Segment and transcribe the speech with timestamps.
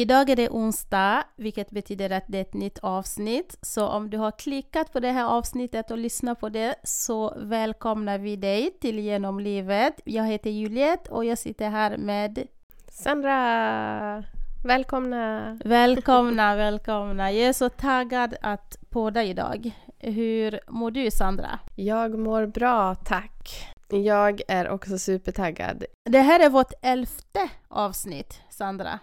[0.00, 3.58] Idag är det onsdag, vilket betyder att det är ett nytt avsnitt.
[3.62, 8.18] Så om du har klickat på det här avsnittet och lyssnat på det så välkomnar
[8.18, 10.00] vi dig till Genom livet.
[10.04, 12.46] Jag heter Juliette och jag sitter här med
[12.88, 14.24] Sandra!
[14.64, 15.58] Välkomna!
[15.64, 17.32] Välkomna, välkomna!
[17.32, 19.70] Jag är så taggad att podda idag.
[19.98, 21.58] Hur mår du Sandra?
[21.74, 23.66] Jag mår bra, tack.
[23.88, 25.84] Jag är också supertaggad.
[26.04, 29.00] Det här är vårt elfte avsnitt, Sandra.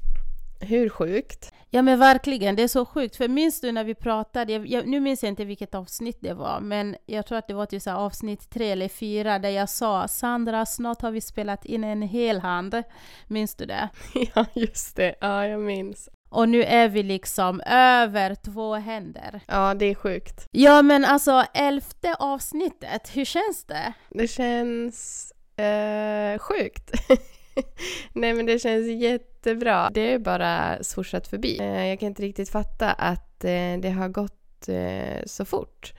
[0.60, 1.54] Hur sjukt?
[1.70, 3.16] Ja men verkligen, det är så sjukt.
[3.16, 6.34] För minns du när vi pratade, jag, jag, nu minns jag inte vilket avsnitt det
[6.34, 9.70] var, men jag tror att det var typ så avsnitt tre eller fyra där jag
[9.70, 12.84] sa Sandra, snart har vi spelat in en hel hand.
[13.28, 13.90] Minns du det?
[14.36, 15.16] Ja, just det.
[15.22, 16.10] Ja, jag minns.
[16.30, 19.42] Och nu är vi liksom över två händer.
[19.48, 20.46] Ja, det är sjukt.
[20.52, 23.94] Ja men alltså, elfte avsnittet, hur känns det?
[24.10, 26.92] Det känns eh, sjukt.
[28.14, 29.90] Nej men det känns jättebra.
[29.94, 31.58] Det är bara swooshat förbi.
[31.60, 35.94] Eh, jag kan inte riktigt fatta att eh, det har gått eh, så fort.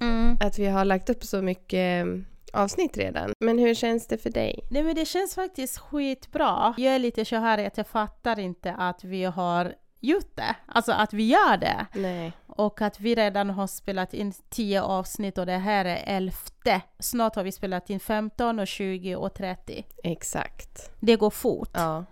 [0.00, 0.36] Mm.
[0.40, 2.06] Att vi har lagt upp så mycket
[2.52, 3.32] avsnitt redan.
[3.40, 4.60] Men hur känns det för dig?
[4.70, 6.74] Nej men det känns faktiskt skitbra.
[6.76, 10.56] Jag är lite så här att jag fattar inte att vi har gjort det.
[10.66, 11.86] Alltså att vi gör det.
[11.92, 12.32] Nej.
[12.56, 16.80] Och att vi redan har spelat in 10 avsnitt och det här är elfte.
[16.98, 19.86] Snart har vi spelat in 15 och 20 och 30.
[20.04, 20.90] Exakt.
[21.00, 21.70] Det går fort.
[21.72, 22.04] Ja.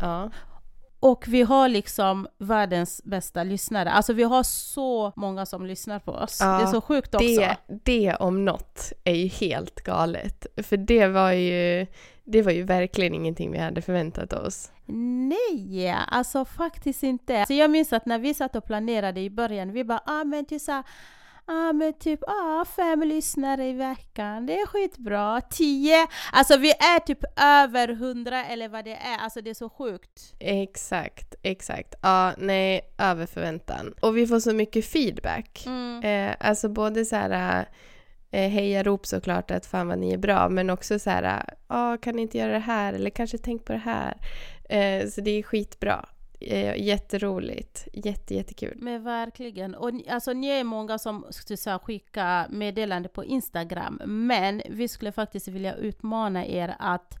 [0.00, 0.30] Ja.
[1.00, 3.90] Och vi har liksom världens bästa lyssnare.
[3.90, 6.38] Alltså vi har så många som lyssnar på oss.
[6.40, 7.26] Ja, det är så sjukt också.
[7.26, 10.46] Det, det om något är ju helt galet.
[10.56, 11.86] För det var ju,
[12.24, 14.70] det var ju verkligen ingenting vi hade förväntat oss.
[14.86, 17.44] Nej, alltså faktiskt inte.
[17.46, 20.60] Så jag minns att när vi satt och planerade i början, vi bara ah men
[20.60, 20.82] så
[21.48, 25.40] ah, men typ ah, fem lyssnare i veckan, det är skitbra.
[25.40, 29.68] Tio, alltså vi är typ över hundra eller vad det är, alltså det är så
[29.68, 30.34] sjukt.
[30.38, 31.94] Exakt, exakt.
[32.02, 33.94] Ja, nej, över förväntan.
[34.00, 35.64] Och vi får så mycket feedback.
[35.66, 36.02] Mm.
[36.04, 37.68] Eh, alltså både så här
[38.30, 42.16] eh, hejarop såklart att fan vad ni är bra, men också så här, ah, kan
[42.16, 44.16] ni inte göra det här eller kanske tänk på det här.
[44.68, 46.08] Eh, så det är skitbra.
[46.40, 47.88] Eh, jätteroligt.
[47.92, 48.78] Jätte, jättekul.
[48.80, 49.74] Men verkligen.
[49.74, 51.26] Och ni- alltså, ni är många som
[51.82, 57.14] skickar säga, meddelande på Instagram, men vi skulle faktiskt vilja utmana er att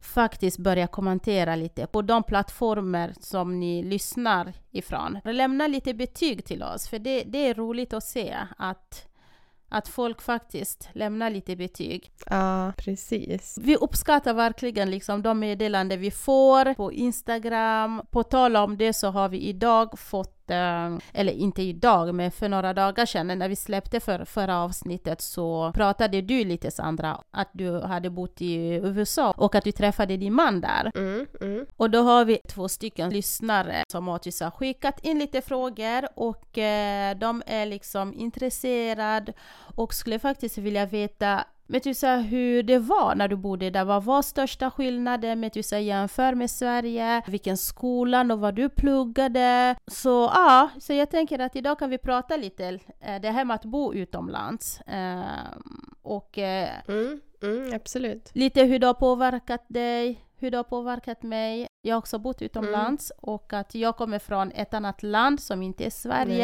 [0.00, 5.18] faktiskt börja kommentera lite på de plattformar som ni lyssnar ifrån.
[5.24, 9.08] Lämna lite betyg till oss, för det, det är roligt att se att,
[9.68, 12.10] att folk faktiskt lämnar lite betyg.
[12.26, 13.58] Ja, precis.
[13.60, 18.02] Vi uppskattar verkligen liksom de meddelanden vi får på Instagram.
[18.10, 22.72] På tal om det så har vi idag fått, eller inte idag, men för några
[22.72, 27.80] dagar sedan när vi släppte för, förra avsnittet så pratade du lite Sandra, att du
[27.80, 30.92] hade bott i USA och att du träffade din man där.
[30.94, 31.66] Mm, mm.
[31.76, 37.16] Och då har vi två stycken lyssnare som har skickat in lite frågor och eh,
[37.16, 39.32] de är liksom intresserade
[39.76, 43.70] och skulle faktiskt vilja veta men typ så här, hur det var när du bodde
[43.70, 43.84] där.
[43.84, 47.22] Vad var största skillnaden med typ så här, jämför med Sverige?
[47.26, 49.76] Vilken skola och vad du pluggade?
[49.86, 53.54] Så ja, så jag tänker att idag kan vi prata lite eh, det här med
[53.54, 54.80] att bo utomlands.
[54.80, 55.20] Eh,
[56.02, 58.30] och eh, Mm, mm, absolut.
[58.34, 61.66] lite hur det har påverkat dig, hur det har påverkat mig.
[61.82, 65.84] Jag har också bott utomlands och att jag kommer från ett annat land som inte
[65.86, 66.36] är Sverige.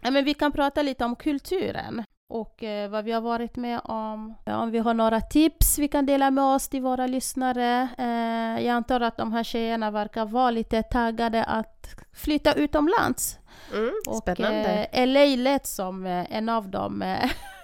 [0.00, 3.80] Ja, men vi kan prata lite om kulturen och eh, vad vi har varit med
[3.84, 4.34] om.
[4.46, 7.88] Om vi har några tips vi kan dela med oss till våra lyssnare.
[7.98, 13.38] Eh, jag antar att de här tjejerna verkar vara lite taggade att flytta utomlands.
[13.74, 13.92] Mm,
[14.22, 14.88] spännande.
[14.92, 17.16] Och eh, LA lät som en av de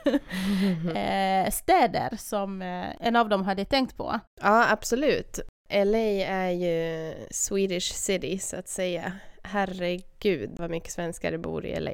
[1.50, 2.62] städer som
[3.00, 4.20] en av dem hade tänkt på.
[4.42, 5.40] Ja, absolut.
[5.72, 9.12] LA är ju Swedish city, så att säga.
[9.42, 11.92] Herregud vad mycket svenskar det bor i LA.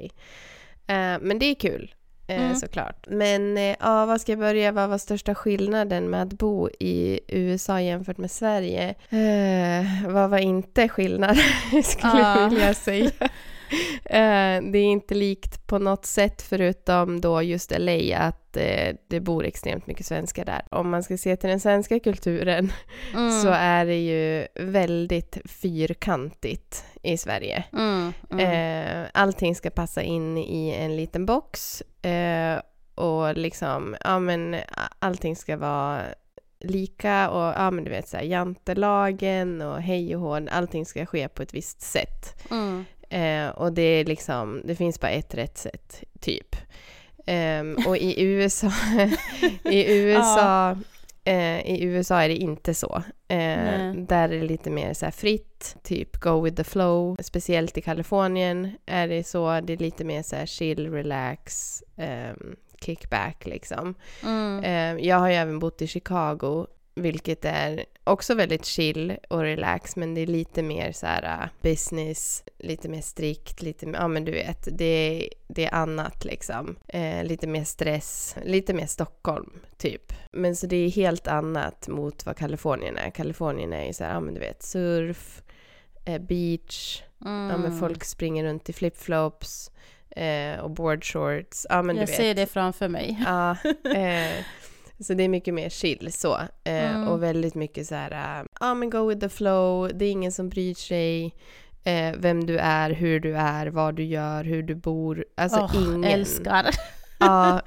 [1.20, 1.94] Men det är kul,
[2.26, 2.56] eh, Mm.
[2.56, 3.06] såklart.
[3.08, 4.73] Men eh, ja, vad ska jag börja?
[4.73, 8.88] Vad var största skillnaden med att bo i USA jämfört med Sverige?
[9.11, 11.37] Eh, vad var inte skillnaden,
[11.84, 12.40] skulle Ja.
[12.40, 13.11] jag vilja säga.
[14.10, 19.20] Eh, det är inte likt på något sätt förutom då just LA att eh, det
[19.20, 20.62] bor extremt mycket svenskar där.
[20.70, 22.72] Om man ska se till den svenska kulturen
[23.14, 23.42] Mm.
[23.42, 27.64] så är det ju väldigt fyrkantigt i Sverige.
[27.72, 29.02] Mm, mm.
[29.02, 32.60] Eh, allting ska passa in i en liten box eh,
[32.94, 34.56] och liksom, ja men
[34.98, 36.02] allting ska vara
[36.60, 41.28] lika och ja men du vet såhär jantelagen och hej och hå, allting ska ske
[41.28, 42.42] på ett visst sätt.
[42.50, 42.84] Mm.
[43.16, 46.56] Eh, och det är liksom, det finns bara ett rätt sätt, typ.
[47.26, 48.72] Ehm, och i USA,
[49.64, 50.76] i USA
[51.26, 53.02] Eh, I USA är det inte så.
[53.28, 57.16] Eh, där är det lite mer så fritt, typ go with the flow.
[57.20, 59.60] Speciellt i Kalifornien är det så.
[59.60, 62.34] Det är lite mer så här chill, relax, eh,
[62.80, 63.94] kickback liksom.
[64.22, 64.64] Mm.
[64.64, 66.66] Eh, jag har ju även bott i Chicago
[66.96, 71.48] vilket är också väldigt chill och relax, men det är lite mer så här uh,
[71.62, 76.76] business, lite mer strikt, lite mer, ja men du vet, det, det är annat liksom.
[76.88, 80.12] Eh, lite mer stress, lite mer Stockholm typ.
[80.32, 83.10] Men så det är helt annat mot vad Kalifornien är.
[83.10, 85.42] Kalifornien är ju så här, ja men du vet, surf,
[86.04, 87.50] eh, beach, Mm.
[87.50, 89.70] ja men folk springer runt i flipflops
[90.10, 92.16] eh, och boardshorts, ja men Jag du vet.
[92.20, 93.18] ser det framför mig.
[93.26, 93.50] Ja,
[93.94, 94.44] eh,
[95.00, 96.34] så det är mycket mer chill så.
[96.64, 97.08] Eh, Mm.
[97.08, 100.32] Och väldigt mycket så här, ja ah, men go with the flow, det är ingen
[100.32, 101.34] som bryr sig.
[101.87, 105.25] Eh, vem du är, hur du är, vad du gör, hur du bor.
[105.35, 106.05] Alltså Åh, ingen.
[106.05, 106.67] Älskar.
[107.19, 107.61] Ja,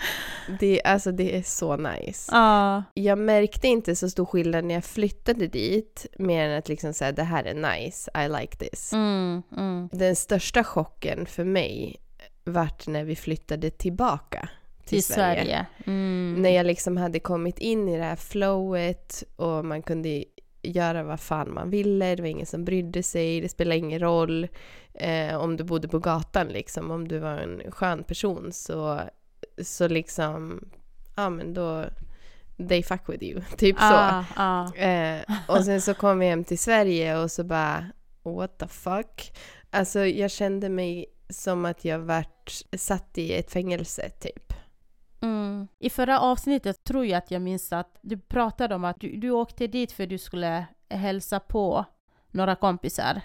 [0.60, 2.32] det, alltså det är så nice.
[2.32, 2.84] Ja.
[2.94, 7.12] Jag märkte inte så stor skillnad när jag flyttade dit, mer än att liksom säga
[7.12, 8.94] det här är nice, I like this.
[8.94, 9.90] Mm, mm.
[9.92, 11.96] Den största chocken för mig
[12.44, 14.50] vart när vi flyttade tillbaka
[14.80, 15.44] till, Till Sverige.
[15.44, 15.66] Sverige.
[15.86, 16.36] Mm.
[16.42, 20.24] När jag liksom hade kommit in i det här flowet och man kunde
[20.62, 24.48] göra vad fan man ville, det var ingen som brydde sig, det spelade ingen roll
[24.94, 29.02] eh, om du bodde på gatan liksom, om du var en skön person så,
[29.64, 30.70] så liksom,
[31.16, 31.86] ja men då,
[32.70, 34.42] they fuck with you, typ Ah, så.
[34.42, 34.76] ah.
[34.76, 37.86] Eh, och sen så kom vi hem till Sverige och så bara,
[38.24, 39.32] what the fuck?
[39.70, 44.54] Alltså jag kände mig som att jag vart satt i ett fängelse typ.
[45.22, 45.68] Mm.
[45.80, 49.32] I förra avsnittet tror jag att jag minns att du pratade om att du, du
[49.32, 51.86] åkte dit för att du skulle hälsa på
[52.32, 53.22] några kompisar.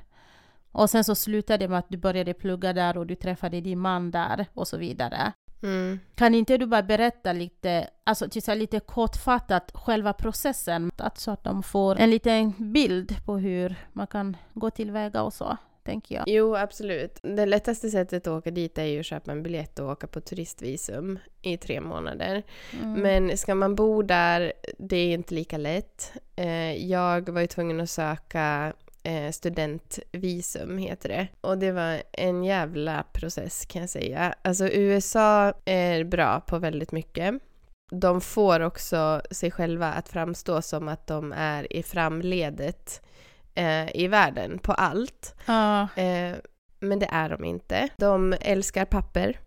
[0.73, 3.79] Och sen så slutade det med att du började plugga där och du träffade din
[3.79, 5.33] man där och så vidare.
[5.63, 6.01] Mm.
[6.15, 11.45] Kan inte du bara berätta lite, alltså här lite kortfattat själva processen, att, så att
[11.45, 16.25] de får en liten bild på hur man kan gå tillväga och så, tänker jag.
[16.27, 17.19] Jo, absolut.
[17.23, 20.21] Det lättaste sättet att åka dit är ju att köpa en biljett och åka på
[20.21, 22.43] turistvisum i tre månader.
[22.83, 22.93] Mm.
[22.93, 26.13] Men ska man bo där, det är inte lika lätt.
[26.37, 28.73] Eh, jag var ju tvungen att söka
[29.03, 31.29] eh, studentvisum, heter det.
[31.41, 34.35] Och det var en jävla process kan jag säga.
[34.43, 37.35] Alltså USA är bra på väldigt mycket.
[37.93, 43.03] De får också sig själva att framstå som att de är i framledet
[43.55, 45.35] eh, i världen på allt.
[45.47, 46.35] Ja, Eh,
[46.81, 47.89] men det är de inte.
[47.97, 49.39] De älskar papper.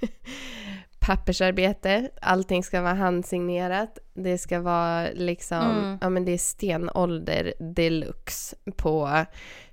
[1.00, 2.10] Pappersarbete.
[2.22, 3.98] Allting ska vara handsignerat.
[4.14, 5.98] Det ska vara liksom, Mm.
[6.00, 9.24] ja men det är stenålder deluxe på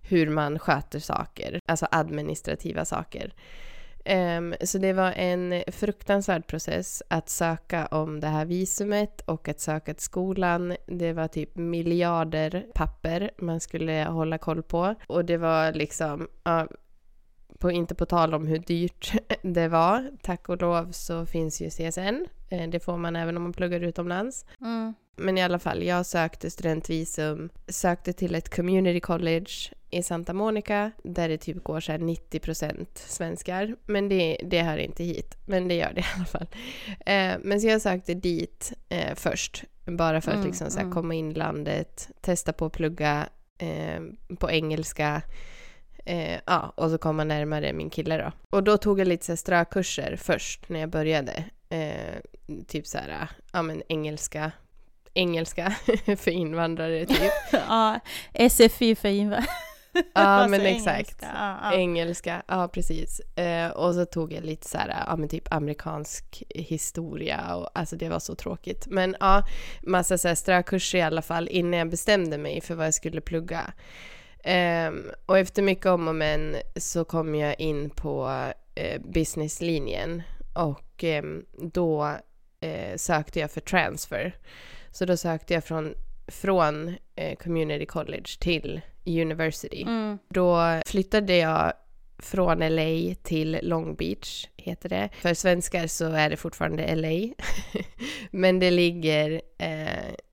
[0.01, 1.59] hur man sköter saker.
[1.67, 3.33] Alltså administrativa saker.
[4.05, 9.59] Um, så det var en fruktansvärd process att söka om det här visumet och att
[9.59, 10.75] söka till skolan.
[10.85, 14.95] Det var typ miljarder papper man skulle hålla koll på.
[15.07, 16.67] Och det var liksom, ja,
[17.63, 20.11] på, inte på tal om hur dyrt det var.
[20.21, 22.25] Tack och lov så finns ju CSN.
[22.49, 24.45] Eh, Det får man även om man pluggar utomlands.
[24.61, 24.93] mm.
[25.15, 29.51] Men i alla fall, jag sökte studentvisum, sökte till ett community college
[29.89, 33.75] i Santa Monica där det typ går så här 90% svenskar.
[33.85, 36.47] Men det, det hör inte hit, men det gör det i alla fall.
[37.05, 40.85] Eh, men så jag sökte dit eh, först, bara för att Mm, liksom så här
[40.85, 40.93] mm.
[40.93, 44.01] komma in i landet, testa på att plugga eh,
[44.39, 45.21] på engelska.
[46.05, 48.31] Eh, ja, och så komma närmare min kille då.
[48.57, 51.43] Och då tog jag lite strökurser först när jag började.
[51.69, 52.19] Eh,
[52.67, 54.51] typ så här, ja men engelska,
[55.13, 55.75] engelska
[56.17, 57.31] för invandrare typ.
[57.51, 57.99] ja,
[58.49, 59.47] SFI för invandrare.
[59.93, 60.97] Ja Alltså men engelska.
[60.97, 61.21] exakt.
[61.21, 61.73] Ja, ja.
[61.73, 63.19] Engelska, ja precis.
[63.19, 67.95] Eh, och så tog jag lite så här, ja men typ amerikansk historia och alltså
[67.95, 68.87] det var så tråkigt.
[68.87, 69.43] Men ja,
[69.81, 73.21] massa så här strökurser i alla fall innan jag bestämde mig för vad jag skulle
[73.21, 73.73] plugga.
[74.43, 78.31] Ehm, och efter mycket om och men så kom jag in på
[78.75, 80.21] eh, businesslinjen
[80.53, 82.17] och ehm, då
[82.59, 84.35] eh, sökte jag för transfer.
[84.91, 85.93] Så då sökte jag från,
[86.27, 89.81] från eh, community college till university.
[89.81, 90.17] Mm.
[90.29, 91.73] Då flyttade jag
[92.17, 95.09] från LA till Long Beach, heter det.
[95.13, 97.33] För svenskar så är det fortfarande LA.
[98.31, 99.41] men det ligger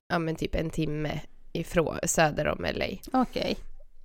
[0.07, 1.19] ja, men typ en timme
[1.53, 2.85] ifrån, söder om LA.
[3.13, 3.57] Okej.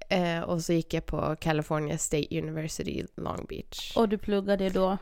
[0.09, 3.97] Eh, och så gick jag på California State University Long Beach.
[3.97, 4.99] Och du pluggade då?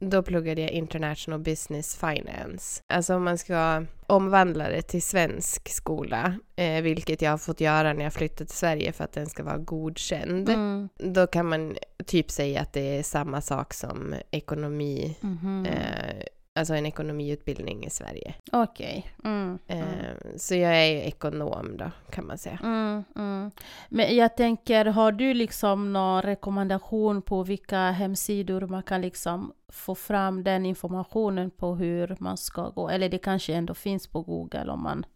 [0.00, 2.82] Då pluggade jag International Business Finance.
[2.86, 7.92] Alltså om man ska omvandla det till svensk skola, eh, vilket jag har fått göra
[7.92, 10.48] när jag flyttade till Sverige för att den ska vara godkänd.
[10.48, 10.88] Mm.
[10.96, 11.76] Då kan man
[12.06, 15.66] typ säga att det är samma sak som ekonomi, Mhm.
[15.66, 16.22] eh,
[16.58, 18.34] alltså en ekonomiutbildning i Sverige.
[18.52, 19.06] Okej.
[19.24, 19.84] Mm, mm.
[19.84, 22.58] Eh, så jag är ju ekonom då, kan man säga.
[22.62, 23.50] Mm, mm.
[23.88, 29.94] Men jag tänker, har du liksom någon rekommendation på vilka hemsidor man kan liksom få
[29.94, 32.88] fram den informationen på hur man ska gå?
[32.88, 35.06] Eller det kanske ändå finns på Google om man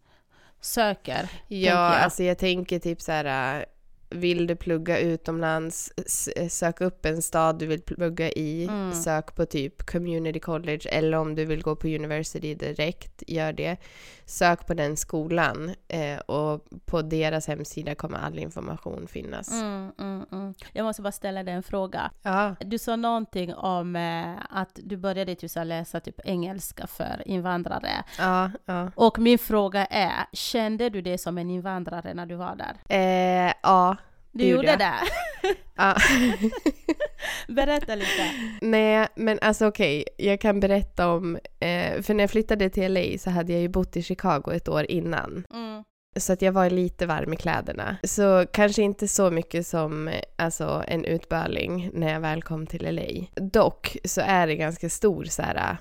[0.61, 1.29] söker?
[1.47, 1.77] Ja, jag.
[1.77, 3.65] alltså jag tänker typ så här, äh,
[4.13, 5.91] vill du plugga utomlands,
[6.35, 8.93] eh, sök upp en stad du vill plugga i, Mm.
[8.93, 13.77] sök på typ community college eller om du vill gå på university direkt, gör det.
[14.25, 19.51] Sök på den skolan eh, och på deras hemsida kommer all information finnas.
[19.51, 20.53] Mm, mm, mm.
[20.73, 22.11] Jag måste bara ställa dig en fråga.
[22.21, 27.23] Ja, Du sa någonting om eh, att du började typ så läsa typ engelska för
[27.25, 27.89] invandrare.
[28.17, 28.91] ja, ja.
[28.95, 32.75] Och min fråga är, kände du dig som en invandrare när du var där?
[32.89, 33.95] Eh, ja,
[34.33, 34.93] Du gjorde gjorde det?
[35.75, 35.95] ja.
[37.53, 38.31] Berätta lite.
[38.61, 43.17] Nej, men alltså okej, jag kan berätta om, eh, för när jag flyttade till LA
[43.17, 45.43] så hade jag ju bott i Chicago ett år innan.
[45.53, 45.83] Mm.
[46.15, 47.97] Så att jag var lite varm i kläderna.
[48.03, 53.25] Så kanske inte så mycket som alltså, en utböling när jag väl kom till LA.
[53.45, 55.77] Dock så är det ganska stor så här,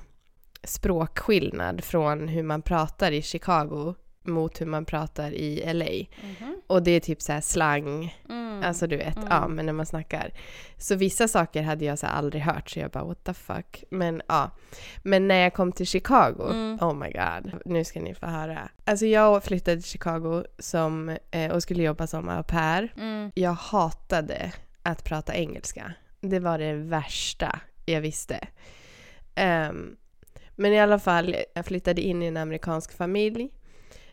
[0.64, 3.94] språkskillnad från hur man pratar i Chicago
[4.24, 6.26] mot hur man pratar i LA.
[6.28, 6.56] Mhm.
[6.66, 8.41] Och det är typ så här slang, Mm.
[8.64, 9.28] Alltså du vet, Mm.
[9.30, 10.30] ja men när man snackar.
[10.76, 13.84] Så vissa saker hade jag så aldrig hört så jag bara what the fuck.
[13.90, 14.50] Men ja.
[15.02, 16.78] Men när jag kom till Chicago, Mm.
[16.80, 18.68] oh my god, nu ska ni få höra.
[18.84, 22.92] Alltså jag flyttade till Chicago som, eh, och skulle jobba som au pair.
[22.96, 23.30] Mm.
[23.34, 25.92] Jag hatade att prata engelska.
[26.20, 28.48] Det var det värsta jag visste.
[29.34, 29.96] Ehm,
[30.56, 33.48] men i alla fall, jag flyttade in i en amerikansk familj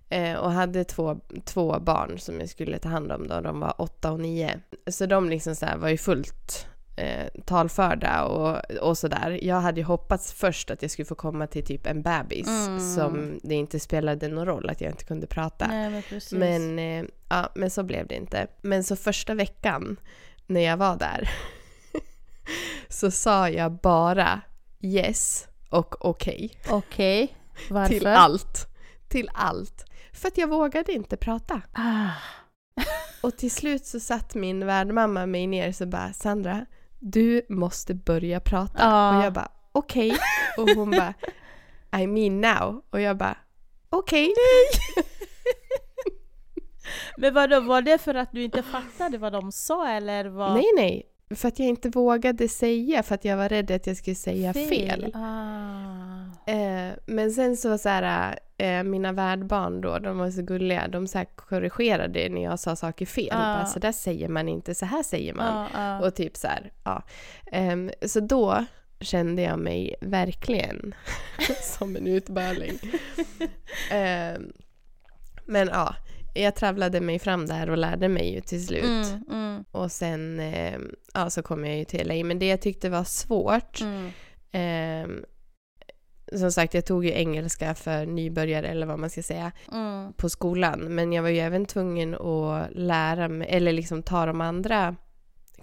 [0.10, 3.42] eh, och hade två, två barn som jag skulle ta hand om då.
[3.42, 4.60] De var åtta och nio.
[4.88, 9.40] Så de liksom så var ju fullt eh, talförda och, och sådär.
[9.44, 12.80] Jag hade ju hoppats först att jag skulle få komma till typ en bebis Mm.
[12.96, 15.68] som det inte spelade någon roll att jag inte kunde prata.
[15.68, 16.40] Nej, men.
[16.40, 18.48] Men, eh, ja, men så blev det inte.
[18.62, 19.98] Men så första veckan
[20.48, 21.30] när jag var där
[22.90, 24.42] så sa jag bara
[24.82, 27.36] yes och okej Okej,
[27.70, 27.94] varför?
[27.94, 28.68] till allt.
[29.08, 29.86] Till allt.
[30.20, 31.62] För att jag vågade inte prata.
[31.74, 32.10] Ah.
[33.22, 36.66] Och till slut så satt min värdmamma mig ner och så bara Sandra,
[37.00, 38.80] du måste börja prata.
[38.80, 39.18] Ja.
[39.18, 40.18] Och jag bara okej.
[40.58, 41.14] Och hon bara
[42.02, 42.82] I mean now.
[42.90, 43.38] Och jag bara
[43.90, 44.34] okej.
[47.18, 50.54] Men vadå, var det för att du inte fattade vad de sa eller vad?
[50.54, 51.06] Nej, nej.
[51.36, 54.54] För att jag inte vågade säga för att jag var rädd att jag skulle säga
[54.54, 55.12] fel.
[55.16, 55.89] Ah.
[56.50, 61.08] Eh, men sen så så här, eh, mina värdbarn då, de var så gulliga, de
[61.08, 63.30] så korrigerade när jag sa saker fel.
[63.32, 65.58] Bara, så där säger man inte, så här säger man.
[65.58, 66.00] Ah, ah.
[66.00, 67.04] Och typ så här, ja.
[67.52, 68.66] Ehm, så då
[69.02, 70.96] kände jag mig verkligen
[71.62, 72.80] som en utböling.
[73.92, 74.52] Ehm,
[75.46, 75.96] men ja,
[76.34, 78.84] jag travlade mig fram där och lärde mig ju till slut.
[78.84, 80.80] Mm, mm, Och sen eh,
[81.14, 82.24] ja, så kom jag ju till LA.
[82.24, 85.26] Men det jag tyckte var svårt, mm.
[86.38, 90.14] Som sagt jag tog ju engelska för nybörjare eller vad man ska säga Mm.
[90.14, 90.80] på skolan.
[90.80, 94.96] Men jag var ju även tvungen att lära mig, eller liksom ta de andra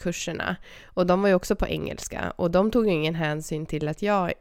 [0.00, 0.56] kurserna.
[0.84, 2.32] Och de var ju också på engelska.
[2.36, 4.32] Och de tog ju ingen hänsyn till att jag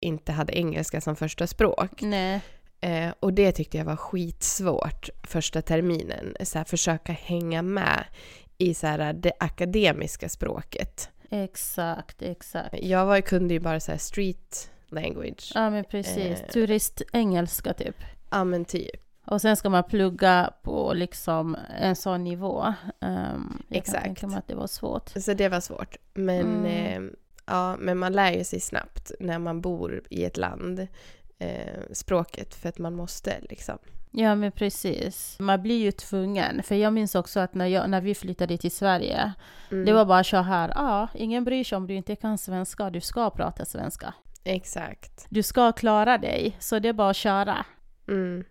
[0.00, 2.02] inte hade engelska som första språk.
[2.02, 2.40] Nej.
[2.80, 6.36] Eh, och det tyckte jag var skitsvårt första terminen.
[6.40, 8.04] Så här, försöka hänga med
[8.58, 11.08] i så här, det akademiska språket.
[11.30, 12.74] Exakt, exakt.
[12.82, 15.52] Jag var, kunde ju bara så här street language.
[15.54, 16.46] Ja men precis, Eh.
[16.48, 17.96] turistengelska typ.
[18.30, 18.90] Ja men typ.
[19.26, 22.74] Och sen ska man plugga på liksom en sån nivå.
[23.00, 23.94] Um, jag Exakt.
[23.96, 25.08] kan tänka mig att det var svårt.
[25.08, 25.96] Så det var svårt.
[26.14, 26.64] Men, Mm.
[27.06, 27.10] eh,
[27.46, 30.86] ja, men man lär ju sig snabbt när man bor i ett land
[31.38, 33.78] eh, språket för att man måste liksom.
[34.10, 35.36] Ja men precis.
[35.40, 36.62] Man blir ju tvungen.
[36.62, 39.32] För jag minns också att när, jag, när vi flyttade till Sverige,
[39.70, 39.84] Mm.
[39.84, 42.90] det var bara så här, ja, ah, ingen bryr sig om du inte kan svenska,
[42.90, 44.14] du ska prata svenska.
[44.44, 45.26] Exakt.
[45.28, 47.66] Du ska klara dig, så det är bara att köra.
[48.08, 48.44] Mm.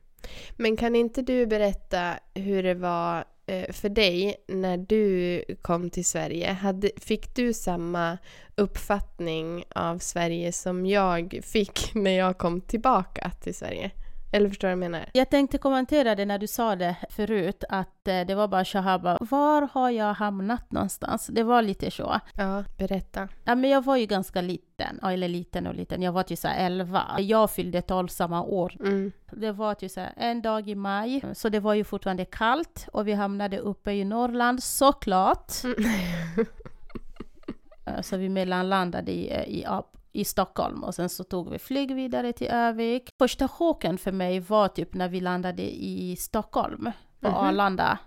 [0.58, 6.06] Men kan inte du berätta hur det var eh, för dig när du kom till
[6.06, 6.58] Sverige?
[6.98, 8.18] Fick du samma
[8.56, 13.92] uppfattning av Sverige som jag fick när jag kom tillbaka till Sverige?
[14.34, 15.10] Eller förstår du vad jag menar?
[15.14, 18.66] Jag tänkte kommentera det när du sa det förut, att eh, det var bara
[19.00, 21.28] bara, var har jag hamnat någonstans?
[21.28, 22.20] Det var lite så.
[22.38, 23.28] Ja, berätta.
[23.44, 26.48] Ja, men jag var ju ganska liten, eller liten och liten, jag var typ så
[26.48, 27.04] här 11.
[27.20, 28.76] Jag fyllde 12 samma år.
[28.80, 29.12] Mm.
[29.32, 32.88] Det var typ så här en dag i maj, så det var ju fortfarande kallt
[32.94, 35.52] och vi hamnade uppe i Norrland såklart.
[35.64, 35.76] Mm.
[37.86, 39.26] Eh, Så vi mellanlandade i,
[39.60, 43.10] i Ap- i Stockholm och sen så tog vi flyg vidare till Övik.
[43.20, 47.38] Första chocken för mig var typ när vi landade i Stockholm på Mhm.
[47.38, 47.98] Arlanda.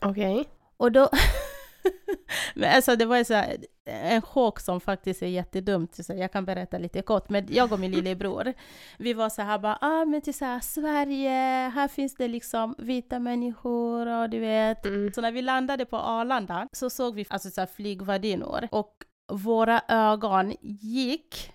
[0.00, 0.44] Okej.
[0.76, 1.08] Och då...
[2.54, 6.44] men alltså det var så här, en chock som faktiskt är jättedumt, så jag kan
[6.44, 7.28] berätta lite kort.
[7.30, 8.52] Men jag och min lillebror,
[8.98, 11.30] vi var så här bara, ah men till så här, Sverige,
[11.74, 14.86] här finns det liksom vita människor och du vet.
[14.86, 15.12] Mm.
[15.12, 18.94] Så när vi landade på Arlanda så såg vi alltså så flygvärdinnor och
[19.32, 21.52] våra ögon gick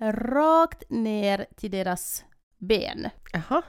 [0.00, 2.24] rakt ner till deras
[2.58, 3.08] ben.
[3.32, 3.62] Jaha.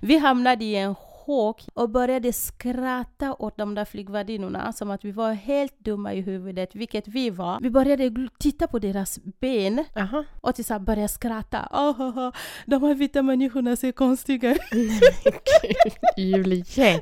[0.00, 0.94] Vi hamnade i en
[1.26, 6.20] chock och började skratta åt de där flygvärdinnorna som att vi var helt dumma i
[6.20, 7.58] huvudet, vilket vi var.
[7.60, 10.24] Vi började titta på deras ben Jaha.
[10.40, 11.68] och till så här började skratta.
[11.72, 12.32] Oh, oh, oh,
[12.66, 14.60] de här vita människorna ser konstiga ut.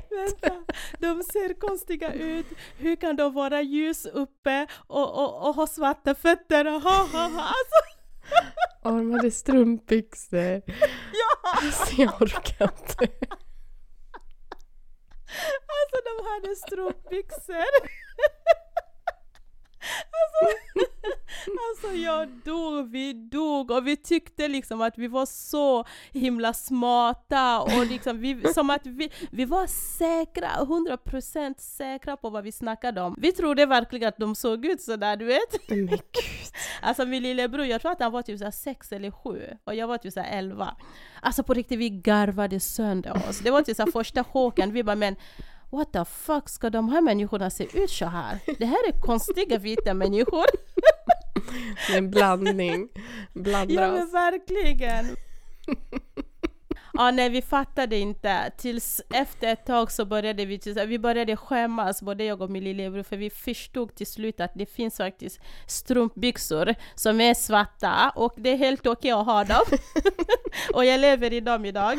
[0.09, 0.55] Vänta,
[0.99, 2.45] de ser konstiga ut.
[2.77, 6.65] Hur kan de vara ljus uppe och, och, och ha svarta fötter?
[6.65, 7.41] Ha, ha, ha.
[7.41, 7.79] Alltså,
[8.83, 10.39] Och de hade strumpbyxor.
[11.11, 11.59] ja!
[11.63, 13.07] Alltså jag orkar inte.
[15.75, 17.73] Alltså de hade strumpbyxor.
[20.15, 20.57] Alltså,
[21.69, 27.61] alltså jag dog, vi dog och vi tyckte liksom att vi var så himla smarta
[27.61, 33.01] och liksom vi, som att vi, vi var säkra, 100% säkra på vad vi snackade
[33.01, 33.15] om.
[33.17, 35.69] Vi trodde verkligen att de såg ut sådär du vet.
[35.69, 35.99] Men gud.
[36.81, 39.87] Alltså min lillebror, jag tror att han var typ såhär sex eller sju och jag
[39.87, 40.75] var typ såhär elva.
[41.21, 43.39] Alltså på riktigt, vi garvade sönder oss.
[43.39, 45.15] Det var typ såhär första chocken, vi bara men
[45.69, 48.39] What the fuck ska de här människorna se ut så här?
[48.59, 50.45] Det här är konstiga vita människor.
[51.87, 52.89] Det är en blandning.
[52.93, 53.01] Ja
[53.41, 53.91] Blandras.
[53.91, 55.05] men verkligen.
[56.97, 58.51] Ja, nej, vi fattade inte.
[58.57, 63.03] Tills efter ett tag så började vi, vi började skämmas, både jag och min lillebror,
[63.03, 68.49] för vi förstod till slut att det finns faktiskt strumpbyxor som är svarta och det
[68.49, 69.65] är helt okej att ha dem.
[70.73, 71.97] och jag lever i dem idag.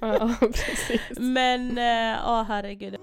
[0.00, 1.18] Ja, precis.
[1.18, 2.96] Men, eh, åh herregud.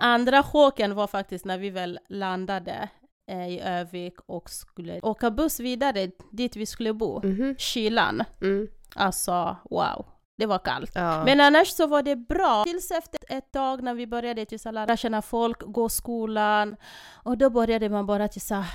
[0.00, 2.88] Andra chocken var faktiskt när vi väl landade
[3.30, 7.20] i Övik och skulle åka buss vidare dit vi skulle bo.
[7.26, 7.54] Mhm.
[7.58, 8.24] Kylan.
[8.40, 8.68] Mm.
[8.94, 10.06] Alltså, wow.
[10.38, 10.90] Det var kallt.
[10.94, 11.24] Ja.
[11.24, 12.64] Men annars så var det bra.
[12.64, 16.76] Tills efter ett tag när vi började lära känna folk, gå skolan.
[17.24, 18.66] Och då började man bara till så här,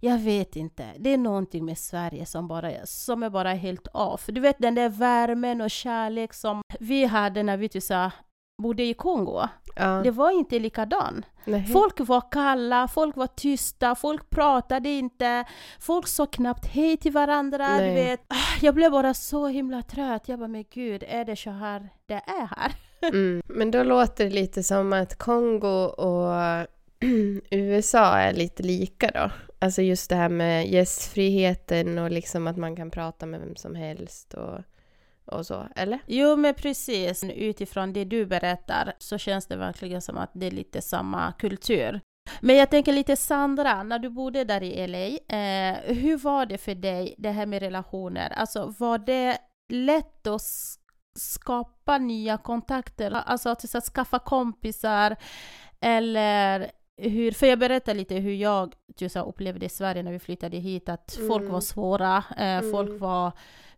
[0.00, 0.86] jag vet inte.
[0.98, 4.26] Det är någonting med Sverige som, bara, som är bara helt off.
[4.26, 8.12] Du vet den där värmen och kärlek som vi hade när vi här,
[8.62, 9.42] bodde i Kongo.
[9.76, 10.00] ja.
[10.04, 11.24] Det var inte likadan.
[11.44, 11.66] Nej.
[11.66, 15.44] Folk var kalla, folk var tysta, folk pratade inte,
[15.80, 17.78] folk sa knappt hej till varandra.
[17.78, 18.20] Du vet.
[18.28, 20.28] Ah, Jag blev bara så himla trött.
[20.28, 22.72] Jag bara, men gud, är det så här det är här?
[23.02, 23.42] Mm.
[23.46, 26.34] Men då låter det lite som att Kongo och
[27.50, 29.30] USA är lite lika då.
[29.58, 33.74] Alltså just det här med gästfriheten och liksom att man kan prata med vem som
[33.74, 34.58] helst och,
[35.24, 35.98] och så, eller?
[36.06, 37.24] Jo, men precis.
[37.24, 42.00] Utifrån det du berättar så känns det verkligen som att det är lite samma kultur.
[42.40, 46.58] Men jag tänker lite Sandra, när du bodde där i LA, eh, hur var det
[46.58, 48.30] för dig, det här med relationer?
[48.30, 49.38] Alltså var det
[49.72, 50.42] lätt att
[51.18, 53.10] skapa nya kontakter?
[53.10, 55.16] Alltså att, så att skaffa kompisar?
[55.80, 60.88] Eller hur, för jag berättar lite hur jag just, upplevde Sverige när vi flyttade hit,
[60.88, 61.52] att folk Mm.
[61.52, 62.98] var svåra, eh, folk Mm.
[62.98, 63.32] var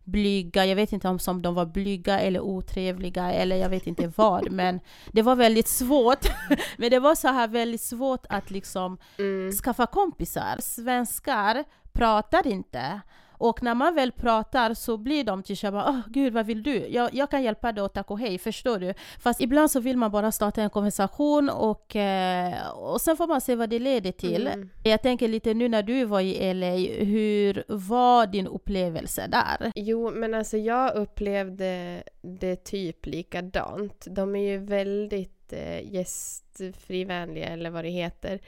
[0.05, 4.11] blyga, jag vet inte om som de var blyga eller otrevliga eller jag vet inte
[4.15, 4.79] vad, men
[5.11, 6.25] det var väldigt svårt.
[6.77, 9.51] men det var så här väldigt svårt att liksom Mm.
[9.51, 10.55] skaffa kompisar.
[10.59, 11.63] Svenskar
[11.93, 13.01] pratar inte.
[13.37, 16.87] Och när man väl pratar så blir de till bara, åh gud vad vill du?
[16.87, 18.93] Jag, jag kan hjälpa dig och tack och hej, förstår du?
[19.19, 23.41] Fast ibland så vill man bara starta en konversation och, eh, och sen får man
[23.41, 24.47] se vad det leder till.
[24.47, 24.69] Mm.
[24.83, 29.71] Jag tänker lite nu när du var i LA, hur var din upplevelse där?
[29.75, 34.07] Jo, men alltså jag upplevde det typ likadant.
[34.09, 38.39] De är ju väldigt eh, gästfrivänliga, eller vad det heter.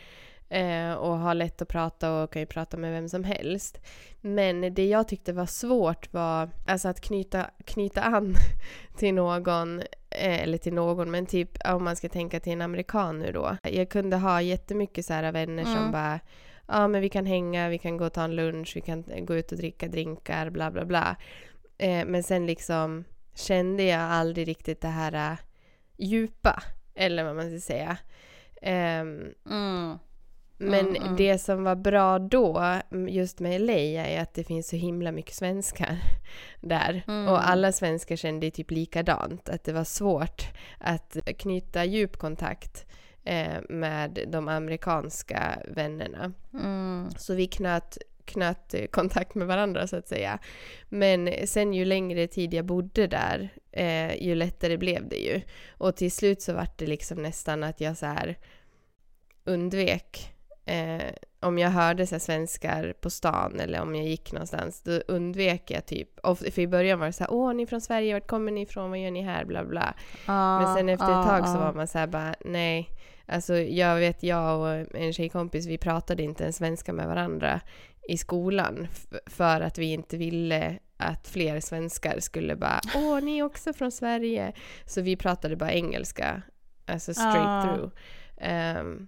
[0.49, 3.81] Eh, och har lätt att prata och kan ju prata med vem som helst.
[4.21, 8.35] Men det jag tyckte var svårt var alltså att knyta, knyta an
[8.97, 9.79] till någon,
[10.09, 13.57] eh, eller till någon, men typ om man ska tänka till en amerikan nu då.
[13.63, 15.91] Jag kunde ha jättemycket så här vänner som Mm.
[15.91, 16.19] bara
[16.67, 19.35] ja men vi kan hänga, vi kan gå och ta en lunch, vi kan gå
[19.35, 21.15] ut och dricka drinkar, bla bla bla.
[21.77, 23.03] Eh, men sen liksom
[23.35, 25.37] kände jag aldrig riktigt det här eh,
[25.97, 26.63] djupa,
[26.95, 27.97] eller vad man ska säga.
[28.61, 29.97] Ehm, Mm.
[30.57, 34.75] Men Mm, det som var bra då, just med LA, är att det finns så
[34.75, 35.97] himla mycket svenskar
[36.61, 37.03] där.
[37.07, 37.27] Mm.
[37.27, 40.43] Och alla svenskar kände typ likadant, att det var svårt
[40.77, 42.85] att knyta djup kontakt
[43.23, 46.33] eh, med de amerikanska vännerna.
[46.53, 47.09] Mm.
[47.17, 50.39] Så vi knöt, knöt eh, kontakt med varandra så att säga.
[50.89, 55.41] Men sen ju längre tid jag bodde där, eh, ju lättare blev det ju.
[55.69, 58.37] Och till slut så var det liksom nästan att jag så här
[59.43, 60.33] undvek
[60.67, 64.91] eh, om jag hörde så här, svenskar på stan eller om jag gick någonstans, då
[64.91, 67.81] undvek jag typ, och för i början var det så här, åh, ni är från
[67.81, 69.93] Sverige, vart kommer ni ifrån, vad gör ni här, bla bla.
[70.25, 71.59] Ah, Men sen efter ett ah, tag så ah.
[71.59, 72.89] var man så här bara, nej.
[73.25, 77.61] Alltså jag vet, jag och en tjejkompis, vi pratade inte ens svenska med varandra
[78.09, 78.87] i skolan
[79.25, 83.91] för att vi inte ville att fler svenskar skulle bara, åh, ni är också från
[83.91, 84.53] Sverige.
[84.85, 86.41] Så vi pratade bara engelska,
[86.85, 87.63] alltså straight Ah.
[87.63, 87.91] through.
[88.37, 89.07] Ehm,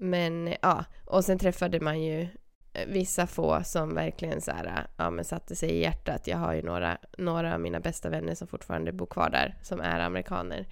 [0.00, 2.20] men ja, och sen träffade man ju
[2.72, 6.26] eh, vissa få som verkligen så här, ja, men satte sig i hjärtat.
[6.26, 9.80] Jag har ju några, några av mina bästa vänner som fortfarande bor kvar där, som
[9.80, 10.66] är amerikaner.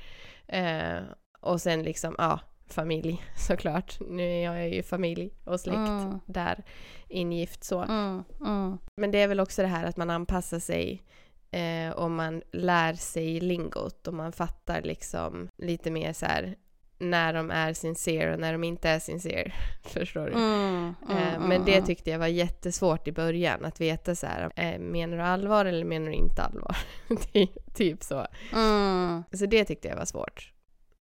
[0.46, 1.02] Eh,
[1.40, 3.98] och sen liksom, ja, familj såklart.
[4.00, 6.18] Nu är jag ju familj och släkt Mm.
[6.26, 6.64] där,
[7.08, 7.82] ingift så.
[7.82, 8.78] Mm, mm.
[8.96, 11.02] Men det är väl också det här att man anpassar sig
[11.50, 16.56] eh, och man lär sig lingot och man fattar liksom lite mer så här
[16.98, 19.52] när de är sincere och när de inte är sincere.
[19.84, 20.32] Förstår du?
[20.32, 21.87] Mm, Eh, mm, men det mm.
[21.87, 25.84] tyckte jag var jättesvårt i början att veta så här, eh, menar du allvar eller
[25.84, 26.76] menar du inte allvar?
[27.32, 28.26] Ty- typ så.
[28.52, 29.24] Mm.
[29.32, 30.52] Så det tyckte jag var svårt.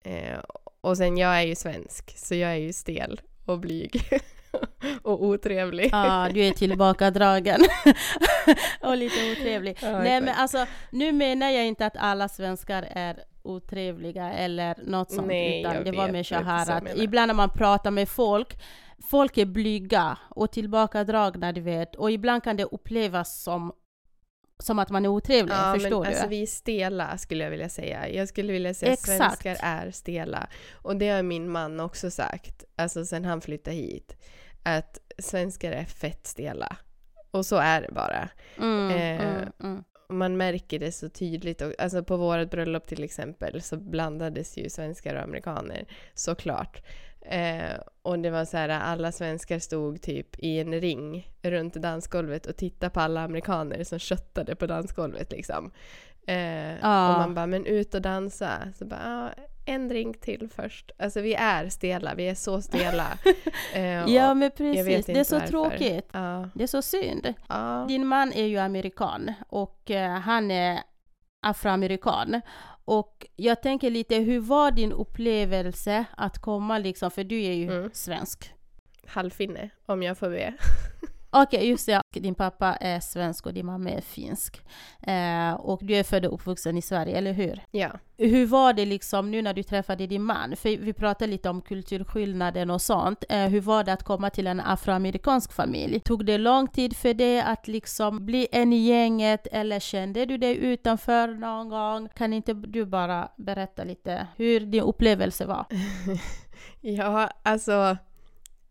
[0.05, 0.39] Eh,
[0.81, 4.03] och sen jag är ju svensk så jag är ju stel och blyg
[5.03, 5.89] och otrevlig.
[5.93, 7.61] Ja, du är tillbakadragen.
[8.81, 9.79] och lite otrevlig.
[9.83, 15.11] Ja, Nej men alltså, nu menar jag inte att alla svenskar är otrevliga eller något
[15.13, 18.59] sånt, Nej, utan det var mer så här att ibland när man pratar med folk,
[19.11, 23.73] folk är blyga och tillbakadragna, du vet, och ibland kan det upplevas som,
[24.59, 26.17] som att man är otrevlig, Ja, förstår men du?
[26.17, 28.09] alltså vi är stela skulle jag vilja säga.
[28.09, 29.19] Jag skulle vilja säga att Exakt.
[29.19, 30.47] svenskar är stela.
[30.73, 34.17] Och det har min man också sagt, alltså sen han flyttade hit,
[34.63, 36.77] att svenskar är fett stela.
[37.31, 38.29] Och så är det bara.
[38.59, 39.85] mm, eh, mm, mm.
[40.19, 41.61] Man märker det så tydligt.
[41.63, 46.83] Och, alltså på vårt bröllop till exempel så blandades ju svenskar och amerikaner såklart.
[47.27, 52.47] Eh, och det var så här, alla svenskar stod typ i en ring runt dansgolvet
[52.47, 55.71] och tittade på alla amerikaner som köttade på dansgolvet liksom.
[56.27, 57.13] Eh, Ja.
[57.13, 58.73] Och man bara, men ut och dansa.
[58.79, 59.31] Så bara, ah,
[59.67, 60.91] en drink till först.
[60.99, 63.07] Alltså vi är stela, vi är så stela.
[63.75, 63.83] Eh,
[64.15, 65.49] Ja men precis, det är så varför.
[65.49, 66.09] tråkigt.
[66.13, 67.35] Ja, Det är så synd.
[67.49, 67.85] ja.
[67.89, 70.81] Din man är ju amerikan och eh, han är
[71.47, 72.41] afroamerikan.
[72.87, 77.73] Och jag tänker lite, hur var din upplevelse att komma liksom, för du är ju
[77.77, 77.91] Mm.
[77.93, 78.51] svensk.
[79.07, 80.55] halvfinne om jag får be.
[81.37, 82.01] Okej, just det.
[82.13, 84.63] Din pappa är svensk och din mamma är finsk.
[85.03, 87.61] Eh, och du är född och uppvuxen i Sverige, eller hur?
[87.71, 87.91] Ja.
[88.17, 90.57] Hur var det liksom nu när du träffade din man?
[90.57, 93.25] För vi pratade lite om kulturskillnaden och sånt.
[93.29, 96.01] Eh, hur var det att komma till en afroamerikansk familj?
[96.01, 100.39] Tog det lång tid för dig att liksom bli en i gänget eller kände du
[100.39, 102.09] dig utanför någon gång?
[102.09, 105.67] Kan inte du bara berätta lite hur din upplevelse var?
[106.81, 107.97] Ja, alltså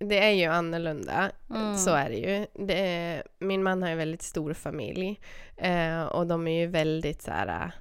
[0.03, 1.31] det är ju annorlunda.
[1.49, 1.77] Mm.
[1.77, 2.45] Så är det ju.
[2.65, 5.19] Det är, min man har ju väldigt stor familj
[5.57, 7.71] eh, och de är ju väldigt så här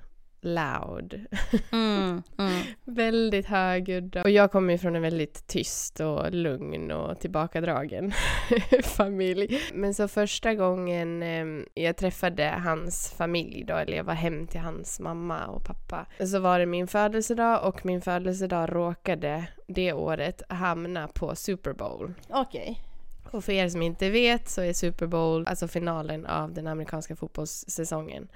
[0.42, 1.26] loud.
[1.72, 4.22] Mm, mm, väldigt högljudda.
[4.22, 8.12] Och jag kommer ju från en väldigt tyst och lugn och tillbakadragen
[8.82, 9.60] familj.
[9.74, 14.60] Men så första gången eh, jag träffade hans familj då, eller jag var hem till
[14.60, 20.42] hans mamma och pappa, så var det min födelsedag och min födelsedag råkade det året
[20.48, 22.14] hamna på Super Bowl.
[22.28, 22.82] Okej.
[23.30, 27.16] Och för er som inte vet så är Super Bowl alltså finalen av den amerikanska
[27.16, 28.28] fotbollssäsongen.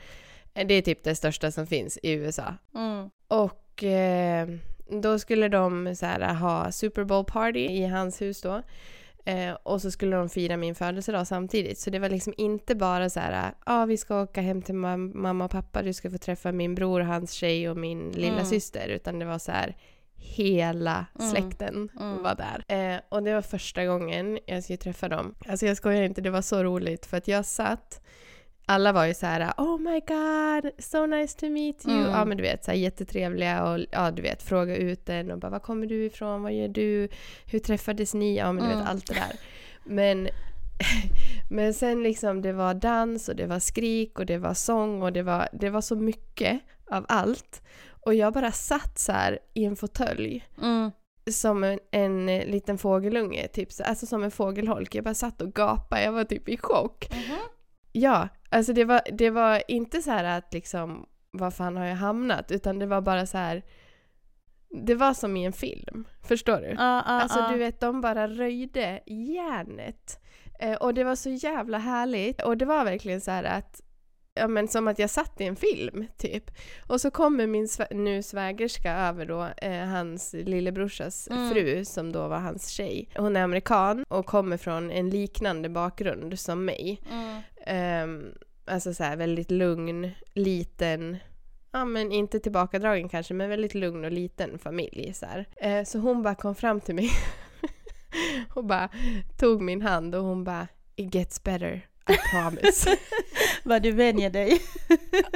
[0.57, 2.55] Eh, Det är typ det största som finns i USA.
[2.75, 3.11] Mm.
[3.29, 4.49] Och eh,
[5.03, 8.63] då skulle de så här, ha Super Bowl party i hans hus då.
[9.25, 11.79] Eh, och så skulle de fira min födelsedag samtidigt.
[11.79, 14.75] Så det var liksom inte bara så här, ja ah, vi ska åka hem till
[14.75, 18.33] mam- mamma och pappa, du ska få träffa min bror, hans tjej och min lilla
[18.33, 18.45] Mm.
[18.45, 18.89] syster.
[18.89, 19.77] Utan det var så här,
[20.15, 21.31] hela Mm.
[21.31, 22.23] släkten Mm.
[22.23, 22.65] var där.
[22.95, 25.35] Eh, och det var första gången jag skulle träffa dem.
[25.49, 28.01] Alltså jag skojar inte, det var så roligt för att jag satt
[28.67, 31.99] alla var ju så här oh my god, so nice to meet you.
[31.99, 32.11] Mm.
[32.11, 35.39] Ja men du vet så här jättetrevliga och ja du vet fråga ut en och
[35.39, 37.09] bara var kommer du ifrån, vad gör du,
[37.47, 38.79] hur träffades ni, ja men du Mm.
[38.79, 39.33] vet allt det där.
[39.85, 40.29] Men,
[41.51, 45.13] men sen liksom det var dans och det var skrik och det var sång och
[45.13, 47.63] det var, det var så mycket av allt.
[48.01, 50.91] Och jag bara satt så här i en fåtölj Mm.
[51.31, 54.95] som en, en liten fågelunge, typ, så- alltså som en fågelholk.
[54.95, 57.09] Jag bara satt och gapade, jag var typ i chock.
[57.13, 57.39] Mhm.
[57.93, 61.97] Ja, alltså det var, det var inte så här att liksom, var fan har jag
[61.97, 62.51] hamnat?
[62.51, 63.63] Utan det var bara så här,
[64.71, 66.05] det var som i en film.
[66.23, 66.77] Förstår du?
[66.79, 70.21] Ah, ah, Alltså du vet, de bara röjde järnet.
[70.61, 72.43] Eh, och det var så jävla härligt.
[72.43, 73.81] Och det var verkligen så här att
[74.37, 76.51] Ja men som att jag satt i en film, typ.
[76.87, 81.51] Och så kommer min svä- nu svägerska över då, eh, hans lillebrorsas Mm.
[81.51, 83.09] fru som då var hans tjej.
[83.17, 87.03] Hon är amerikan och kommer från en liknande bakgrund som mig.
[87.13, 87.41] Mm.
[87.67, 88.33] Ehm,
[88.65, 91.17] alltså så här väldigt lugn, liten,
[91.73, 95.13] ja men inte tillbakadragen kanske, men väldigt lugn och liten familj.
[95.15, 95.47] Så, här.
[95.57, 97.11] Eh, så hon bara kom fram till mig
[98.55, 98.89] och bara
[99.39, 100.69] tog min hand och hon bara
[100.99, 102.91] It gets better, I promise.
[103.65, 104.61] Vad du vänjer dig.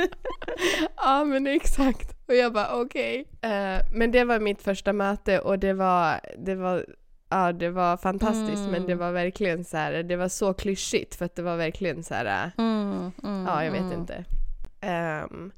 [0.97, 2.17] ja men exakt.
[2.29, 3.25] Och jag bara okej.
[3.43, 6.87] Eh, men det var mitt första möte och det var, det var
[7.33, 8.71] Ja, det var fantastiskt Mm.
[8.71, 12.03] men det var verkligen så här, det var så klyschigt för att det var verkligen
[12.05, 13.93] så här, äh, Mm, mm, Ja, jag vet mm.
[14.01, 14.25] inte.
[14.81, 15.53] Ehm,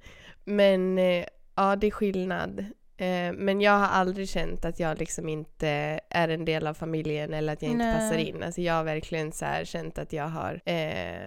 [0.45, 1.25] men eh,
[1.57, 2.59] ja, det är skillnad.
[2.97, 7.35] Eh, men jag har aldrig känt att jag liksom inte är en del av familjen
[7.35, 7.95] eller att jag inte Nej.
[7.95, 8.43] passar in.
[8.43, 11.27] Alltså jag har verkligen så här känt att jag har eh,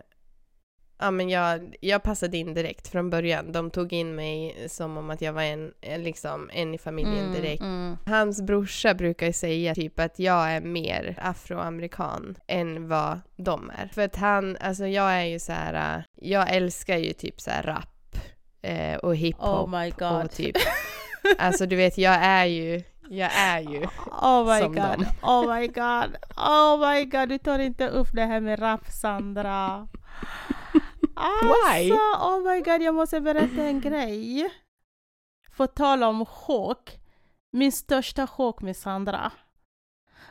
[0.98, 3.52] Ja men jag, jag passade in direkt från början.
[3.52, 7.20] De tog in mig som om att jag var en, en, liksom, en i familjen
[7.26, 7.62] Mm, direkt.
[7.62, 7.98] mm.
[8.06, 13.88] Hans brorsa brukar säga typ att jag är mer afroamerikan än vad de är.
[13.94, 17.52] För att han, alltså jag är ju så här, äh, jag älskar ju typ så
[17.52, 18.16] här rap
[18.62, 20.24] eh, och hiphop Oh my god.
[20.26, 20.56] och typ,
[21.38, 23.88] alltså du vet jag är ju, jag är ju,
[24.22, 25.06] Oh my som god, dem.
[25.22, 29.88] oh my god, oh my god, du tar inte upp det här med rap Sandra.
[31.16, 31.92] Why?
[31.92, 34.50] Alltså, oh my god, jag måste berätta en grej.
[35.58, 37.00] På tal om chock,
[37.52, 39.32] min största chock med Sandra.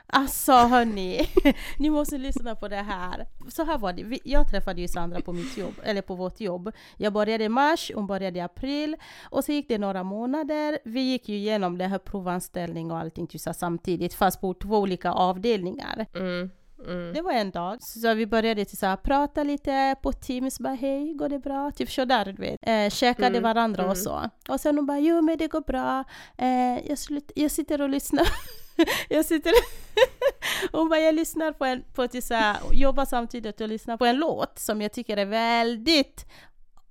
[0.06, 1.28] Alltså hörni,
[1.78, 3.26] ni måste lyssna på det här.
[3.48, 6.72] Så här var det, jag träffade ju Sandra på mitt jobb, eller på vårt jobb.
[6.96, 8.96] Jag började i mars, hon började i april
[9.30, 10.78] och så gick det några månader.
[10.84, 16.06] Vi gick ju igenom det här provanställning och allting samtidigt, fast på två olika avdelningar.
[16.14, 16.50] mm,
[16.86, 17.12] mm.
[17.14, 20.74] Det var en dag, så vi började till så här, prata lite på Teams, bara
[20.74, 21.70] hej, går det bra?
[21.70, 22.58] Typ sådär, du vet.
[22.62, 23.90] Eh, käkade Mm, varandra mm.
[23.90, 24.30] och så.
[24.48, 26.04] Och sen hon bara, jo men det går bra.
[26.38, 28.28] Eh, jag, slut, jag sitter och lyssnar.
[29.08, 29.52] jag sitter...
[30.72, 34.04] hon bara, jag lyssnar på en, på till så här, jobbar samtidigt och lyssnar på
[34.04, 36.26] en låt som jag tycker är väldigt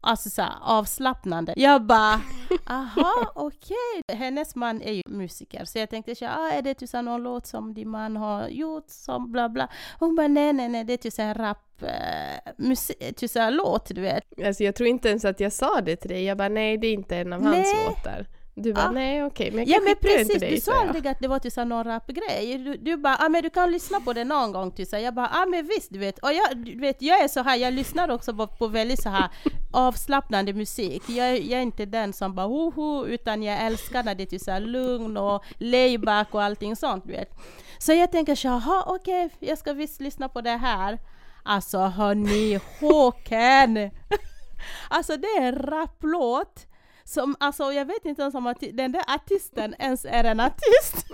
[0.05, 1.53] Alltså så här, avslappnande.
[1.57, 2.21] Jag bara,
[2.65, 4.01] aha, okej.
[4.17, 7.01] Hennes man är ju musiker, så jag tänkte så här, ah, är det så här
[7.01, 9.69] någon låt som din man har gjort, som bla bla.
[9.99, 14.23] Hon bara, nej, nej, nej, det är här rap, eh, musik, här låt, du vet.
[14.45, 16.87] Alltså jag tror inte ens att jag sa det till dig, jag bara nej det
[16.87, 17.85] är inte en av hans Nej.
[17.87, 18.25] låtar.
[18.55, 18.91] Du bara Ah.
[18.91, 21.61] nej okej, men jag Ja men precis, dig du sa aldrig att det var så
[21.61, 22.57] här någon rapgrej.
[22.57, 24.73] Du, du bara, ah, men du kan lyssna på det någon gång.
[24.85, 25.03] Så här.
[25.03, 26.19] Jag bara, ah men visst du vet.
[26.19, 29.09] Och jag, du vet, jag är så här, jag lyssnar också på, på väldigt så
[29.09, 29.29] här
[29.73, 31.03] avslappnande musik.
[31.07, 34.51] Jag, jag är inte den som bara hoho, utan jag älskar när det är så
[34.51, 37.29] här lugn och layback och allting sånt du vet.
[37.77, 40.99] Så jag tänker jaha okej, jag ska visst lyssna på det här.
[41.43, 43.89] Alltså hörni, Håkan!
[44.89, 46.67] Alltså det är en raplåt
[47.05, 50.95] som, alltså jag vet inte ens om arti- den där artisten ens är en artist.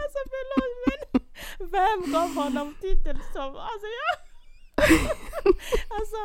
[0.00, 1.00] alltså förlåt men
[1.70, 4.30] vem gav honom titeln som, alltså jag...
[5.98, 6.16] alltså,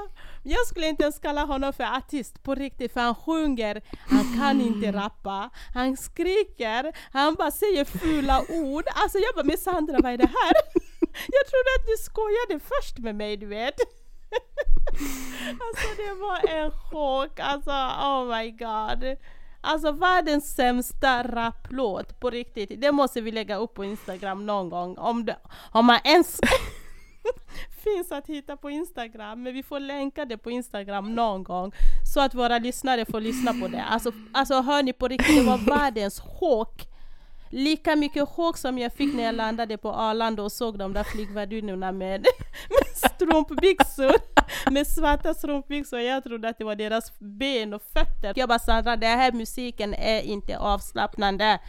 [0.44, 4.62] jag skulle inte ens kalla honom för artist på riktigt för han sjunger, han kan
[4.62, 8.84] inte rappa, han skriker, han bara säger fula ord.
[8.88, 10.54] Alltså jag bara, men Sandra vad är det här?
[11.36, 13.76] jag trodde att du skojade först med mig du vet.
[15.50, 19.18] alltså det var en chock, alltså oh my god.
[19.62, 22.82] Alltså världens sämsta raplåt på riktigt.
[22.82, 24.98] Det måste vi lägga upp på Instagram någon gång.
[24.98, 25.38] Om, det,
[25.72, 26.40] om man ens
[27.84, 29.44] finns att hitta på Instagram.
[29.44, 31.72] Men vi får länka det på Instagram någon gång.
[32.14, 33.84] Så att våra lyssnare får lyssna på det.
[33.84, 36.95] Alltså, alltså hör ni på riktigt, det var världens chock.
[37.56, 41.04] Lika mycket chock som jag fick när jag landade på Arlanda och såg de där
[41.04, 42.22] flygvärdinnorna med,
[42.70, 44.16] med strumpbyxor.
[44.72, 46.00] Med svarta strumpbyxor.
[46.00, 48.34] Jag trodde att det var deras ben och fötter.
[48.36, 51.60] Jag bara Sandra, den här musiken är inte avslappnande.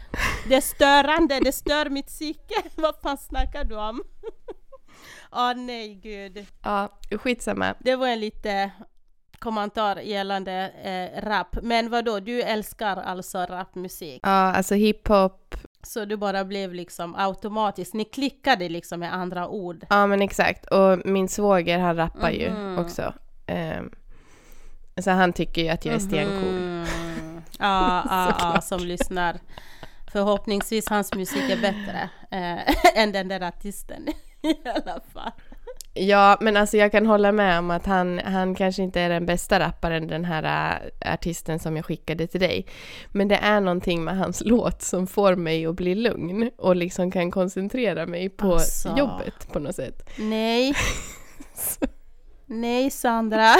[0.49, 2.63] Det är störande, det stör mitt psyke.
[2.75, 4.03] Vad fan snackar du om?
[5.31, 6.45] Åh nej gud.
[6.63, 7.75] Ja, skitsamma.
[7.79, 8.71] Det var en lite
[9.39, 11.57] kommentar gällande eh, rap.
[11.61, 12.19] Men vad då?
[12.19, 14.19] du älskar alltså rapmusik?
[14.23, 19.85] Ja, alltså hiphop, Så du bara blev liksom automatiskt, ni klickade liksom med andra ord.
[19.89, 20.65] ja men exakt.
[20.65, 22.77] Och min svåger han rappar ju Mhm.
[22.79, 23.13] också.
[23.79, 23.91] Um,
[25.03, 26.53] så han tycker ju att jag är stencool.
[26.59, 26.85] Mhm.
[27.59, 29.39] Ja, ja, ja, som lyssnar.
[30.11, 34.07] Förhoppningsvis hans musik är bättre eh, än den där artisten
[34.41, 35.31] i alla fall.
[35.99, 39.25] Ja, men alltså jag kan hålla med om att han, han kanske inte är den
[39.25, 42.65] bästa rapparen, den här äh, artisten som jag skickade till dig.
[43.11, 47.11] Men det är någonting med hans låt som får mig att bli lugn och liksom
[47.11, 48.95] kan koncentrera mig på Alltså.
[48.97, 50.09] jobbet på något sätt.
[50.17, 50.73] Nej.
[52.45, 53.53] Nej Sandra.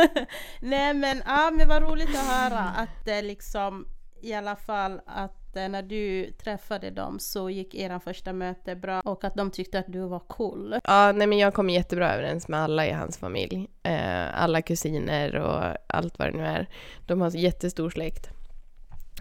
[0.60, 3.86] Nej men, ja, men vad roligt att höra att det liksom
[4.22, 9.00] i alla fall att eh, när du träffade dem så gick era första möte bra
[9.00, 10.74] och att de tyckte att du var cool.
[10.84, 13.68] Ja, nej men jag kommer jättebra överens med alla i hans familj.
[13.82, 16.68] Eh, alla kusiner och allt vad det nu är.
[17.06, 18.30] De har jättestor släkt.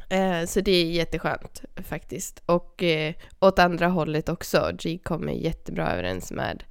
[0.09, 2.43] Eh, så det är jätteskönt faktiskt.
[2.45, 4.71] Och eh, åt andra hållet också.
[4.79, 6.63] G kommer jättebra överens med,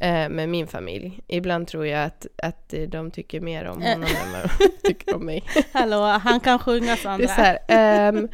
[0.00, 1.20] eh, med min familj.
[1.28, 5.14] Ibland tror jag att, att eh, de tycker mer om honom än vad de tycker
[5.16, 5.44] om mig.
[5.72, 7.26] Hallå, han kan sjunga Det är Sandra.
[7.28, 8.28] så här, ehm,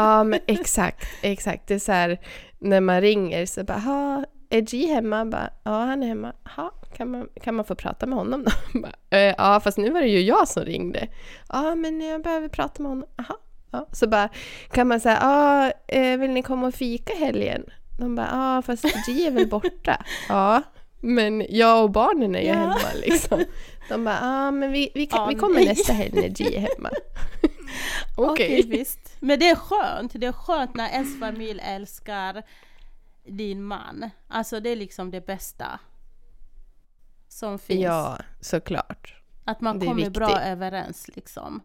[0.00, 1.66] ja men exakt, exakt.
[1.66, 2.18] Det är så här
[2.58, 5.24] när man ringer så bara, "Ha, är G hemma?
[5.24, 6.32] Bara, ja han är hemma.
[6.56, 8.80] Ha, kan, man, kan man få prata med honom då?
[8.80, 11.08] Bara, eh, ja fast nu var det ju jag som ringde.
[11.48, 13.06] Ja men jag behöver prata med honom.
[13.18, 13.36] Aha.
[13.72, 13.86] Ja.
[13.92, 14.28] Så bara,
[14.70, 17.64] kan man säga, ja eh, vill ni komma och fika i helgen?
[17.98, 20.04] De bara, ja fast G är väl borta?
[20.28, 20.62] Ja.
[21.00, 22.54] Men jag och barnen är ju Ja.
[22.54, 23.44] hemma liksom.
[23.88, 25.66] De bara, ja men vi, vi, kan, Ja, vi kommer nej.
[25.66, 26.90] nästa helg när G är hemma.
[28.16, 28.32] Okej.
[28.32, 29.16] Okej, visst.
[29.20, 30.12] Men det är skönt.
[30.14, 32.42] Det är skönt när ens familj älskar
[33.24, 34.10] din man.
[34.28, 35.80] Alltså det är liksom det bästa
[37.28, 37.80] som finns.
[37.80, 39.14] Ja, såklart.
[39.44, 41.60] Att man kommer bra överens liksom.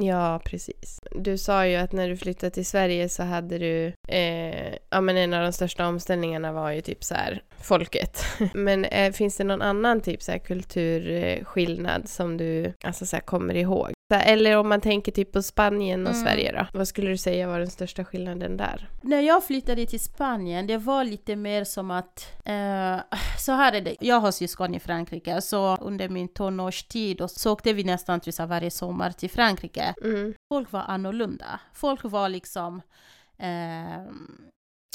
[0.00, 1.00] Ja, precis.
[1.12, 5.16] Du sa ju att när du flyttade till Sverige så hade du, eh, ja men
[5.16, 8.24] en av de största omställningarna var ju typ så här folket.
[8.54, 13.20] Men eh, finns det någon annan typ så här kulturskillnad som du alltså så här
[13.22, 13.92] kommer ihåg?
[14.12, 16.24] Så här, Eller om man tänker typ på Spanien och Mm.
[16.24, 16.78] Sverige då?
[16.78, 18.88] Vad skulle du säga var den största skillnaden där?
[19.02, 22.32] När jag flyttade till Spanien, det var lite mer som att...
[22.44, 22.96] Eh,
[23.38, 27.52] så här är det, jag har syskon i Frankrike, så under min tonårstid och så
[27.52, 29.85] åkte vi nästan varje sommar till Frankrike.
[30.02, 30.34] Mm.
[30.52, 31.60] Folk var annorlunda.
[31.72, 32.82] Folk var liksom
[33.38, 34.12] eh,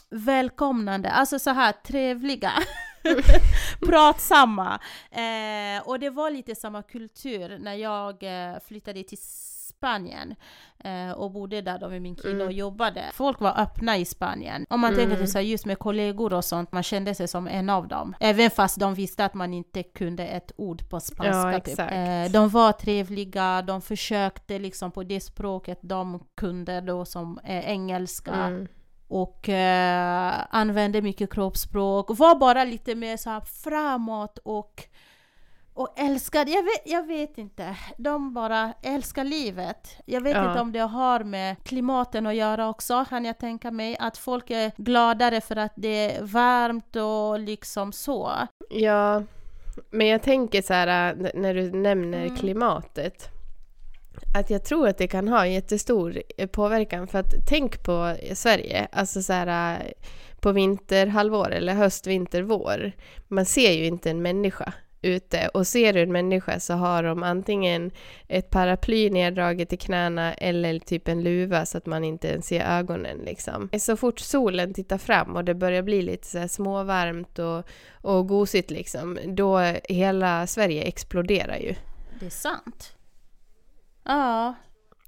[0.10, 2.51] välkomnande, alltså så här trevliga.
[3.80, 4.80] Pratsamma.
[5.12, 9.17] Eh, och det var lite samma kultur när jag eh, flyttade till
[9.86, 10.36] Spanien
[10.84, 12.48] eh, och bodde där då med min kille Mm.
[12.48, 13.04] och jobbade.
[13.13, 14.65] Folk var öppna i Spanien.
[14.70, 15.17] Om man tänker Mm.
[15.17, 18.15] till så här, just med kollegor och sånt, man kände sig som en av dem.
[18.20, 21.52] Även fast de visste att man inte kunde ett ord på spanska.
[21.54, 21.80] Ja, typ.
[21.80, 27.62] Eh, de var trevliga, de försökte liksom på det språket de kunde då som är
[27.62, 28.67] engelska Mm.
[29.08, 32.06] och eh, använde mycket kroppsspråk.
[32.10, 34.84] Var bara lite mer så framåt och,
[35.73, 39.95] och älskade, jag vet, jag vet inte, de bara älskar livet.
[40.05, 40.49] Jag vet Ja.
[40.49, 43.97] inte om det har med klimaten att göra också, kan jag tänka mig.
[43.99, 48.31] Att folk är gladare för att det är varmt och liksom så.
[48.69, 49.23] Ja,
[49.89, 52.36] men jag tänker så här äh, när du nämner Mm.
[52.36, 53.29] klimatet.
[54.38, 57.07] Att jag tror att det kan ha jättestor eh, påverkan.
[57.07, 59.88] För att tänk på Sverige, alltså så här äh,
[60.41, 62.91] på vinterhalvår eller höst, vinter, vår.
[63.27, 67.23] Man ser ju inte en människa ute och ser du en människa så har de
[67.23, 67.91] antingen
[68.27, 72.65] ett paraply neddraget i knäna eller typ en luva så att man inte ens ser
[72.79, 73.69] ögonen liksom.
[73.79, 77.63] Så fort solen tittar fram och det börjar bli lite så här småvarmt och,
[78.01, 79.59] och gosigt liksom, då
[79.89, 81.75] hela Sverige exploderar ju.
[82.19, 82.95] Det är sant.
[84.03, 84.53] Ja,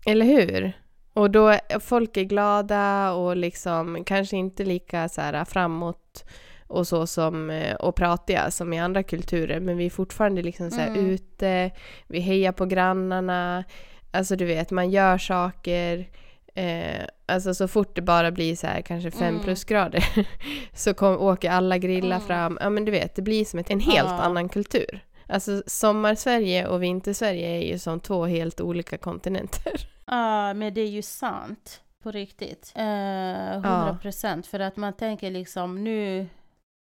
[0.06, 0.74] Eller hur?
[1.14, 6.26] Och då är folk är glada och liksom kanske inte lika så här framåt
[6.68, 10.72] och så som eh, och pratiga som i andra kulturer men vi är fortfarande liksom
[10.72, 11.10] så här Mm.
[11.10, 11.72] ute,
[12.08, 13.64] vi hejar på grannarna,
[14.12, 16.10] alltså du vet man gör saker
[16.56, 19.42] Eh, alltså så fort det bara blir så här kanske fem Mm.
[19.44, 20.04] plusgrader
[20.74, 22.28] så kom, åker alla grilla Mm.
[22.28, 22.58] fram.
[22.62, 24.20] Ja men du vet, det blir som ett, en helt Ja.
[24.22, 25.00] annan kultur.
[25.28, 29.74] Alltså sommar-Sverige och vinter-Sverige är ju som två helt olika kontinenter.
[30.06, 31.82] Ja, men det är ju sant.
[32.04, 32.74] På riktigt.
[32.76, 32.84] Eh,
[33.54, 34.48] 100 procent.
[34.48, 36.28] För att man tänker liksom nu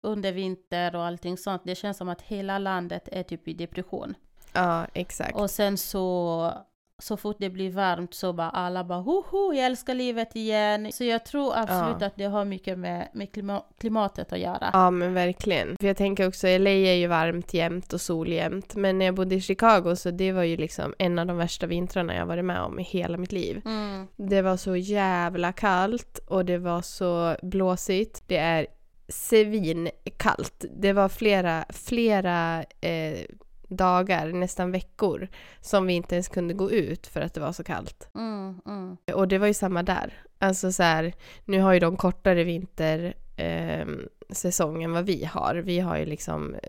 [0.02, 1.62] under vinter och allting sånt.
[1.64, 4.14] Det känns som att hela landet är typ i depression.
[4.52, 5.36] Ja, exakt.
[5.36, 6.52] Och sen så,
[6.98, 10.92] så fort det blir varmt så bara alla bara hoho, jag älskar livet igen.
[10.92, 12.06] Så jag tror absolut Ja.
[12.06, 14.70] att det har mycket med, med klima- klimatet att göra.
[14.72, 15.76] Ja men verkligen.
[15.80, 18.74] För jag tänker också, LA är ju varmt jämt och soljämt.
[18.74, 21.66] Men när jag bodde i Chicago så det var ju liksom en av de värsta
[21.66, 23.62] vintrarna jag varit med om i hela mitt liv.
[23.64, 24.06] Mm.
[24.16, 28.22] Det var så jävla kallt och det var så blåsigt.
[28.26, 28.66] Det är
[29.10, 30.64] svinkallt.
[30.76, 33.24] Det var flera, flera eh,
[33.68, 35.28] dagar, nästan veckor,
[35.60, 38.08] som vi inte ens kunde gå ut för att det var så kallt.
[38.14, 38.96] Mm, mm.
[39.14, 40.22] Och det var ju samma där.
[40.38, 41.12] Alltså så här,
[41.44, 43.86] nu har ju de kortare vinter eh,
[44.34, 45.54] säsong än vad vi har.
[45.54, 46.60] Vi har ju liksom eh,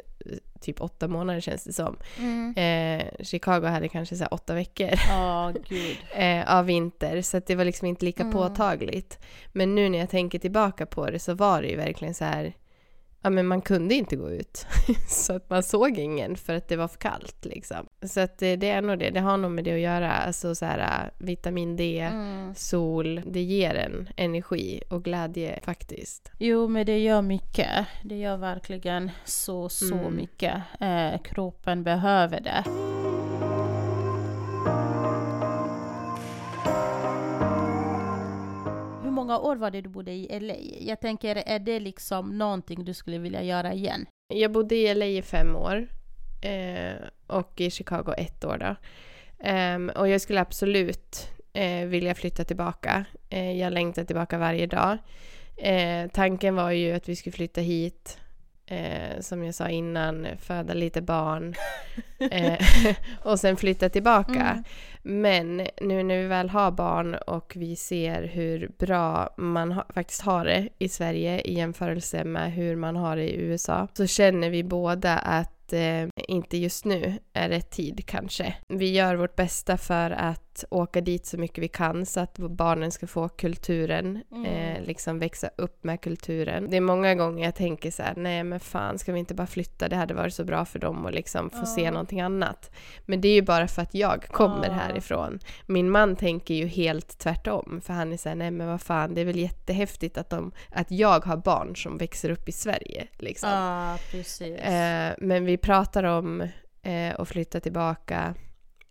[0.61, 1.97] typ åtta månader känns det som.
[2.19, 2.53] Mm.
[2.57, 4.89] Eh, Chicago hade kanske så här åtta veckor
[5.69, 5.97] gud.
[6.15, 8.33] eh, av vinter så att det var liksom inte lika Mm.
[8.33, 9.19] påtagligt.
[9.51, 12.53] Men nu när jag tänker tillbaka på det så var det ju verkligen så här
[13.23, 14.65] Ja men man kunde inte gå ut.
[15.07, 17.87] så att man såg ingen för att det var för kallt liksom.
[18.01, 20.11] Så att det, det är nog det, det har nog med det att göra.
[20.11, 22.55] Alltså så här äh, vitamin D, Mm.
[22.55, 26.31] sol, det ger en energi och glädje faktiskt.
[26.39, 27.85] Jo, men det gör mycket.
[28.03, 30.15] Det gör verkligen så, så Mm.
[30.15, 30.53] mycket.
[30.79, 32.63] Eh, kroppen behöver det.
[39.21, 40.55] Många år var det du bodde i LA?
[40.79, 44.05] Jag tänker, är det liksom någonting du skulle vilja göra igen?
[44.33, 45.87] Jag bodde i LA i fem år
[46.41, 46.95] eh,
[47.27, 48.75] och i Chicago ett år då.
[49.39, 53.05] Ehm, och jag skulle absolut eh, vilja flytta tillbaka.
[53.29, 54.97] Eh, jag längtar tillbaka varje dag.
[55.57, 58.17] Eh, tanken var ju att vi skulle flytta hit,
[58.71, 61.55] eh, som jag sa innan, föda lite barn
[62.31, 62.65] eh,
[63.23, 64.39] och sen flytta tillbaka.
[64.41, 64.63] Mm.
[65.03, 70.21] Men nu när vi väl har barn och vi ser hur bra man ha, faktiskt
[70.21, 74.49] har det i Sverige i jämförelse med hur man har det i USA så känner
[74.49, 78.53] vi båda att eh, inte just nu är rätt tid kanske.
[78.67, 82.91] Vi gör vårt bästa för att åka dit så mycket vi kan så att barnen
[82.91, 84.45] ska få kulturen, Mm.
[84.45, 86.67] eh, liksom växa upp med kulturen.
[86.69, 89.47] Det är många gånger jag tänker så här, nej men fan ska vi inte bara
[89.47, 91.91] flytta, det hade varit så bra för dem att liksom få se Ja.
[91.91, 92.71] någonting annat.
[93.05, 94.73] Men det är ju bara för att jag kommer Ja.
[94.73, 95.39] härifrån.
[95.65, 99.21] Min man tänker ju helt tvärtom, för han är såhär, nej men vad fan, det
[99.21, 103.07] är väl jättehäftigt att, de, att jag har barn som växer upp i Sverige.
[103.17, 103.49] Liksom.
[104.11, 104.57] Precis.
[104.59, 106.41] Eh, men vi pratar om
[106.83, 108.35] eh, att flytta tillbaka,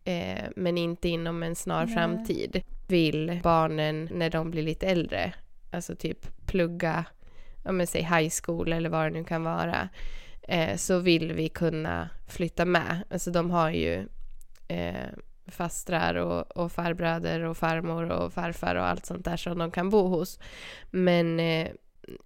[0.05, 1.94] eh, men inte inom en snar Nej.
[1.94, 2.62] framtid.
[2.88, 5.32] Vill barnen när de blir lite äldre,
[5.70, 7.05] alltså typ plugga,
[7.64, 9.88] ja men säg high school eller vad det nu kan vara,
[10.42, 13.03] eh, så vill vi kunna flytta med.
[13.11, 14.07] Alltså de har ju
[14.68, 15.09] eh,
[15.46, 19.90] fastrar och, och farbröder och farmor och farfar och allt sånt där som de kan
[19.90, 20.38] bo hos.
[20.90, 21.68] Men eh,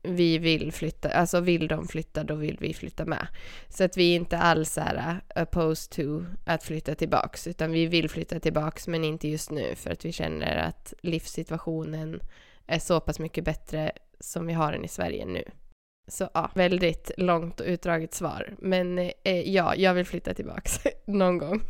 [0.03, 3.27] vi vill flytta, alltså vill de flytta då vill vi flytta med.
[3.69, 7.87] Så att vi är inte alls är uh, opposed to att flytta tillbaks utan vi
[7.87, 12.21] vill flytta tillbaks men inte just nu för att vi känner att livssituationen
[12.67, 15.45] är så pass mycket bättre som vi har den i Sverige nu.
[16.09, 18.55] Så ja, väldigt långt och utdraget svar.
[18.59, 21.63] Men eh, ja, jag vill flytta tillbaks någon gång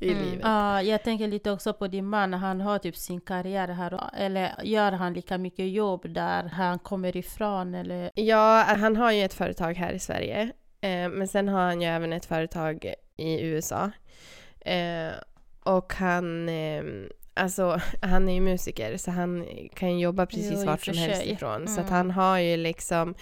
[0.00, 0.24] i Mm.
[0.24, 0.40] livet.
[0.42, 4.52] Ja, jag tänker lite också på din man, han har typ sin karriär här, eller
[4.64, 8.10] gör han lika mycket jobb där han kommer ifrån eller?
[8.14, 10.42] Ja, han har ju ett företag här i Sverige.
[10.80, 13.90] Eh, men sen har han ju även ett företag i USA.
[14.60, 15.10] Eh,
[15.62, 16.82] och han, eh,
[17.34, 21.30] alltså, han är ju musiker så han kan jobba precis Jo, vart som helst sig.
[21.30, 21.68] ifrån.
[21.68, 21.96] Så att Mm.
[21.96, 23.14] han har ju liksom,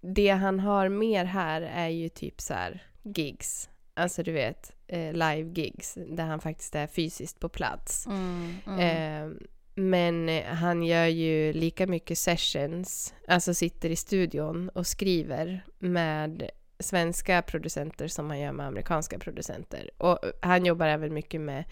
[0.00, 3.68] det han har mer här är ju typ så här gigs.
[3.94, 8.06] Alltså du vet, eh, live gigs där han faktiskt är fysiskt på plats.
[8.06, 8.78] Mm, mm.
[8.80, 9.36] Eh,
[9.74, 16.50] men eh, han gör ju lika mycket sessions, alltså sitter i studion och skriver med
[16.78, 19.90] svenska producenter som han gör med amerikanska producenter.
[19.98, 21.64] Och han jobbar även mycket med,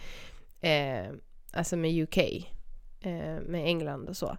[0.61, 1.13] eh,
[1.53, 2.19] alltså med UK,
[3.01, 4.37] eh, med England och så.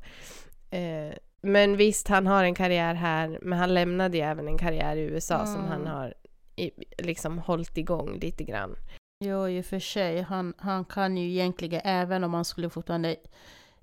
[0.70, 4.96] Eh, men visst, han har en karriär här, men han lämnade ju även en karriär
[4.96, 5.68] i USA som Mm.
[5.68, 6.14] han har
[6.56, 8.76] i, liksom hållit igång lite grann.
[9.26, 10.22] Jo, i och för sig.
[10.22, 13.16] Han, han kan ju egentligen, även om han skulle fortfarande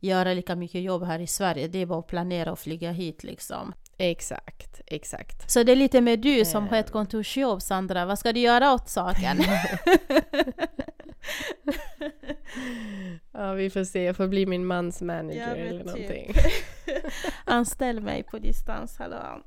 [0.01, 3.25] göra lika mycket jobb här i Sverige, det är bara att planera och flyga hit
[3.25, 3.73] liksom.
[3.99, 5.51] Exakt, exakt.
[5.51, 6.93] Så det är lite med du som har ett Ehm.
[6.93, 8.05] kontorsjobb, Sandra.
[8.07, 9.39] Vad ska du göra åt saken?
[13.33, 14.03] Ja, vi får se.
[14.03, 15.87] Jag får bli min mans manager eller typ.
[15.87, 16.35] någonting.
[17.45, 19.43] Anställ mig på distans, hallå.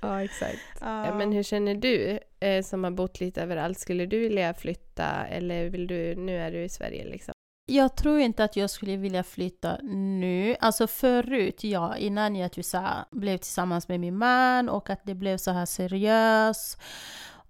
[0.00, 0.58] Ja, exakt.
[0.80, 1.06] Ja.
[1.06, 3.78] Ja, Men hur känner du eh, som har bott lite överallt?
[3.78, 7.32] Skulle du vilja flytta eller vill du, nu är du i Sverige liksom?
[7.66, 9.76] Jag tror inte att jag skulle vilja flytta
[10.20, 10.56] nu.
[10.60, 15.36] Alltså förut, ja, innan jag här blev tillsammans med min man och att det blev
[15.36, 16.80] så här seriöst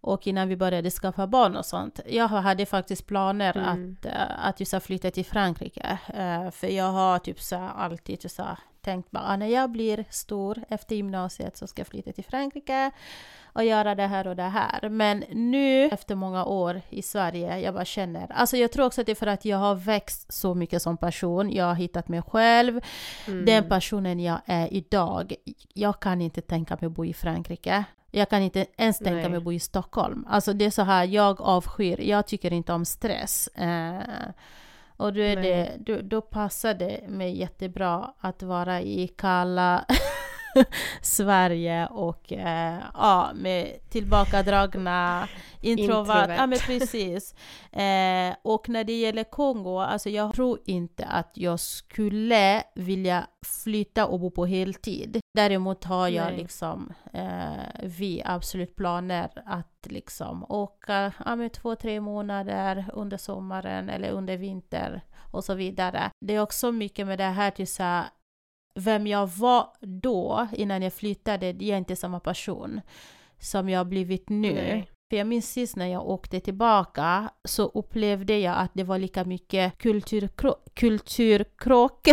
[0.01, 2.01] och innan vi började skaffa barn och sånt.
[2.07, 3.97] Jag hade faktiskt planer Mm.
[4.01, 5.99] att, eh, att just flytta till Frankrike.
[6.15, 10.05] Eh, för jag har typ så alltid så här tänkt bara, ah, när jag blir
[10.11, 12.91] stor efter gymnasiet så ska jag flytta till Frankrike
[13.53, 14.89] och göra det här och det här.
[14.89, 19.07] Men nu efter många år i Sverige, jag bara känner, alltså jag tror också att
[19.07, 22.23] det är för att jag har växt så mycket som person, jag har hittat mig
[22.23, 22.81] själv,
[23.27, 23.45] Mm.
[23.45, 25.35] den personen jag är idag,
[25.75, 27.85] jag kan inte tänka mig att bo i Frankrike.
[28.11, 29.29] Jag kan inte ens tänka Nej.
[29.29, 30.27] mig att bo i Stockholm.
[30.31, 33.47] Alltså det är så här, jag avskyr, jag tycker inte om stress.
[33.47, 33.99] Eh,
[35.01, 35.45] och då, är Nej.
[35.45, 39.85] det, då, då passar det mig jättebra att vara i kalla
[41.03, 45.29] Sverige och eh, ja, med tillbakadragna
[45.61, 45.99] introvert.
[45.99, 46.37] Introvert.
[46.39, 47.35] Ja men precis.
[47.73, 53.27] Eh, och när det gäller Kongo, alltså jag tror inte att jag skulle vilja
[53.65, 55.20] flytta och bo på heltid.
[55.35, 56.37] Däremot har jag Nej.
[56.37, 63.89] liksom, eh, vi absolut planer att liksom åka ja, men två, tre månader under sommaren
[63.91, 65.03] eller under vinter
[65.33, 66.11] och så vidare.
[66.27, 68.05] Det är också mycket med det här till så här,
[68.75, 72.81] vem jag var då innan jag flyttade, det är inte samma person
[73.39, 74.53] som jag har blivit nu.
[74.55, 74.91] Nej.
[75.11, 79.25] För jag minns sist när jag åkte tillbaka så upplevde jag att det var lika
[79.25, 82.09] mycket kulturkro- kulturkrock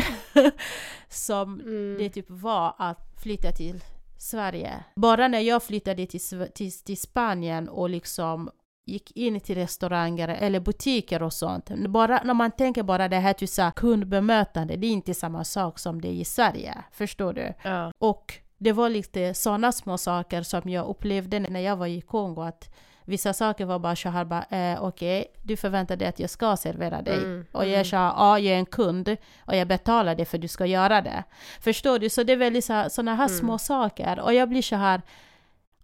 [1.10, 1.98] som Mm.
[2.00, 3.84] det typ var att flytta till
[4.18, 4.84] Sverige.
[4.96, 8.50] Bara när jag flyttade till, till, till Spanien och liksom
[8.86, 11.70] gick in till restauranger eller butiker och sånt.
[11.70, 16.02] Bara, när man tänker bara det här här kundbemötande, det är inte samma sak som
[16.02, 16.78] det är i Sverige.
[16.92, 17.54] Förstår du?
[17.64, 17.92] Ja.
[18.00, 22.42] Och det var lite sådana små saker som jag upplevde när jag var i Kongo
[22.42, 22.70] att
[23.08, 26.58] vissa saker var bara så här bara, eh, okej, du förväntar dig att jag ska
[26.58, 27.18] servera dig.
[27.18, 27.86] Mm, Och jag mm.
[27.86, 31.02] sa, ja, jag är en kund och jag betalar dig för att du ska göra
[31.02, 31.24] det.
[31.62, 32.10] Förstår du?
[32.10, 33.40] Så det är väldigt sådana här Mm.
[33.40, 34.20] små saker.
[34.20, 35.02] Och jag blir så här,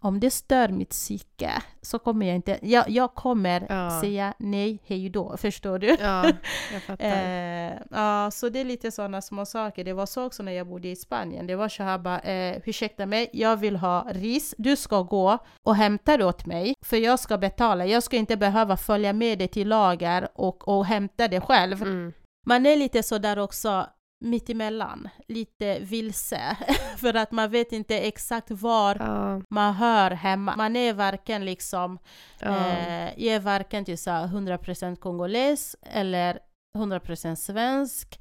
[0.04, 1.52] om det stör mitt psyke
[1.82, 4.02] så kommer jag inte, jag, jag kommer Ja.
[4.02, 5.38] säga nej, hej då.
[5.38, 5.88] Förstår du?
[5.88, 6.26] ja,
[6.74, 7.06] jag fattar.
[7.06, 9.84] Eh, ja, så det är lite sådana små saker.
[9.84, 11.48] Det var så också när jag bodde i Spanien.
[11.48, 14.56] Det var så här bara, eh, ursäkta mig, jag vill ha ris.
[14.58, 17.86] Du ska gå och hämta det åt mig, för jag ska betala.
[17.86, 21.82] Jag ska inte behöva följa med dig till lager och, och hämta det själv.
[21.82, 22.14] Mm.
[22.46, 23.88] Man är lite så där också
[24.24, 26.58] mittemellan, lite vilse,
[26.98, 30.56] för att man vet inte exakt var Ja, man hör hemma.
[30.56, 32.00] Man är varken liksom
[32.40, 32.68] ja.
[32.68, 36.40] Eh, jag är varken till så här 100% kongoles eller
[36.78, 38.20] 100% svensk.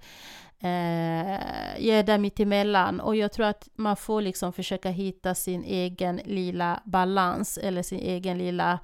[0.60, 1.38] Eh,
[1.78, 6.20] jag är där mittemellan och jag tror att man får liksom försöka hitta sin egen
[6.24, 8.78] lilla balans eller sin egen lilla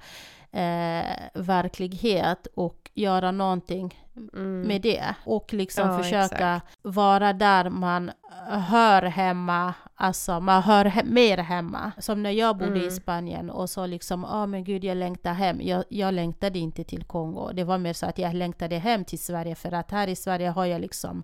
[0.51, 3.95] eh, verklighet och göra någonting
[4.33, 4.61] Mm.
[4.61, 5.15] med det.
[5.25, 8.11] Och liksom Ja, försöka vara där man
[8.49, 11.91] hör hemma, alltså man hör he- mer hemma.
[11.97, 12.91] Som när jag bodde i Mm.
[12.91, 15.61] Spanien och så liksom, ja men gud jag längtar hem.
[15.61, 17.51] Jag, jag längtade inte till Kongo.
[17.53, 20.49] Det var mer så att jag längtade hem till Sverige för att här i Sverige
[20.49, 21.23] har jag liksom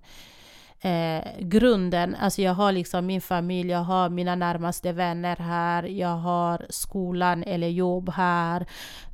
[0.82, 6.16] eh, grunden, alltså jag har liksom min familj, jag har mina närmaste vänner här, jag
[6.18, 8.62] har skolan eller jobb här.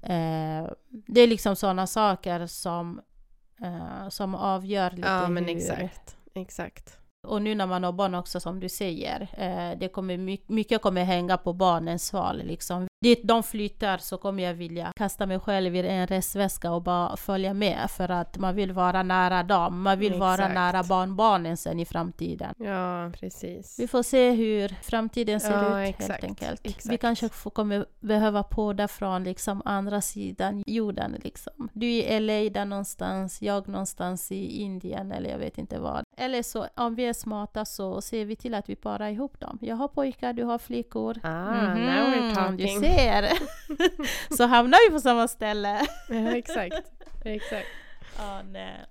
[0.03, 0.67] Eh,
[1.07, 3.01] det är liksom sådana saker som,
[3.63, 5.57] eh, som avgör lite ja, men hur...
[5.57, 6.17] exakt.
[6.33, 6.97] Exakt.
[7.27, 10.81] Och nu när man har barn också som du säger, eh, det kommer my- mycket
[10.81, 12.87] kommer hänga på barnens val liksom.
[13.03, 17.17] Dit de flyttar så kommer jag vilja kasta mig själv i en resväska och bara
[17.17, 19.81] följa med för att man vill vara nära dem.
[19.81, 20.53] Man vill vara Exakt.
[20.53, 22.53] nära barnbarnen sen i framtiden.
[22.57, 23.79] Ja, precis.
[23.79, 26.61] Vi får se hur framtiden ser Ja, ut helt exakt, enkelt.
[26.63, 27.01] Vi exakt.
[27.01, 31.15] kanske får, kommer behöva podda från liksom andra sidan jorden.
[31.23, 31.69] Liksom.
[31.73, 36.03] Du i LA där någonstans, jag någonstans i Indien eller jag vet inte vad.
[36.17, 39.57] Eller så om vi är smarta så ser vi till att vi parar ihop dem.
[39.61, 41.17] Jag har pojkar, du har flickor.
[41.23, 42.79] Ah, Mhm, now we're Du talking.
[42.79, 43.29] ser!
[44.37, 45.81] så hamnar vi på samma ställe.
[46.09, 46.91] Ja, exakt.
[47.25, 47.67] Exakt.
[48.17, 48.85] Ja, nej.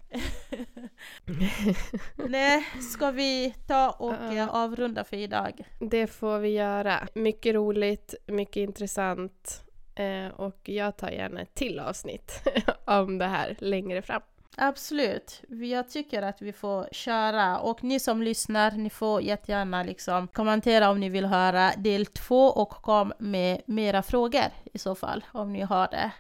[2.29, 5.64] nej, ska vi ta och eh, avrunda för idag?
[5.79, 7.09] Det får vi göra.
[7.14, 9.64] Mycket roligt, mycket intressant.
[9.95, 12.49] Eh, och jag tar gärna ett till avsnitt
[12.85, 14.23] om det här längre fram.
[14.57, 15.42] Absolut.
[15.48, 20.90] Jag tycker att vi får köra och ni som lyssnar, ni får jättegärna liksom kommentera
[20.90, 25.53] om ni vill höra del två och kom med mera frågor i så fall om
[25.53, 26.11] ni har det.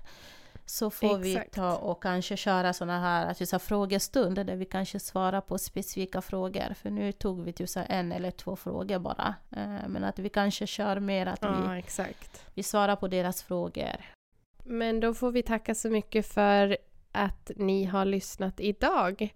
[0.66, 1.46] Så får Exakt.
[1.46, 6.22] vi ta och kanske köra sådana här sa frågestunder där vi kanske svarar på specifika
[6.22, 6.74] frågor.
[6.74, 9.34] För nu tog vi typ så här en eller två frågor bara.
[9.50, 12.42] Eh, Men att vi kanske kör mer att Ja, vi, exakt.
[12.54, 13.96] vi svarar på deras frågor.
[14.64, 16.76] Men då får vi tacka så mycket för
[17.12, 19.34] att ni har lyssnat idag.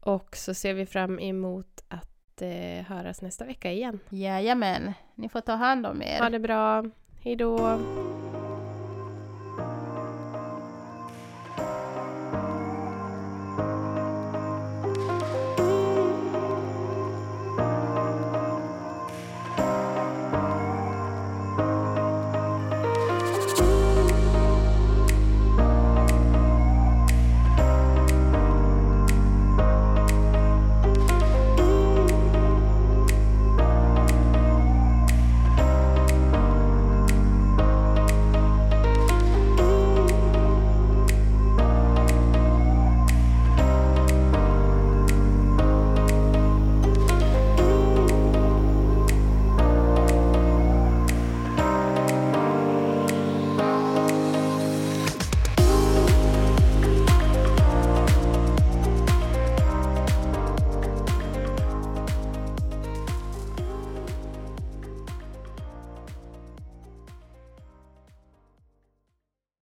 [0.00, 4.00] Och så ser vi fram emot att eh, höras nästa vecka igen.
[4.10, 6.18] Jajamän, ni får ta hand om er.
[6.18, 6.84] Ha det bra.
[7.22, 7.78] Hej då!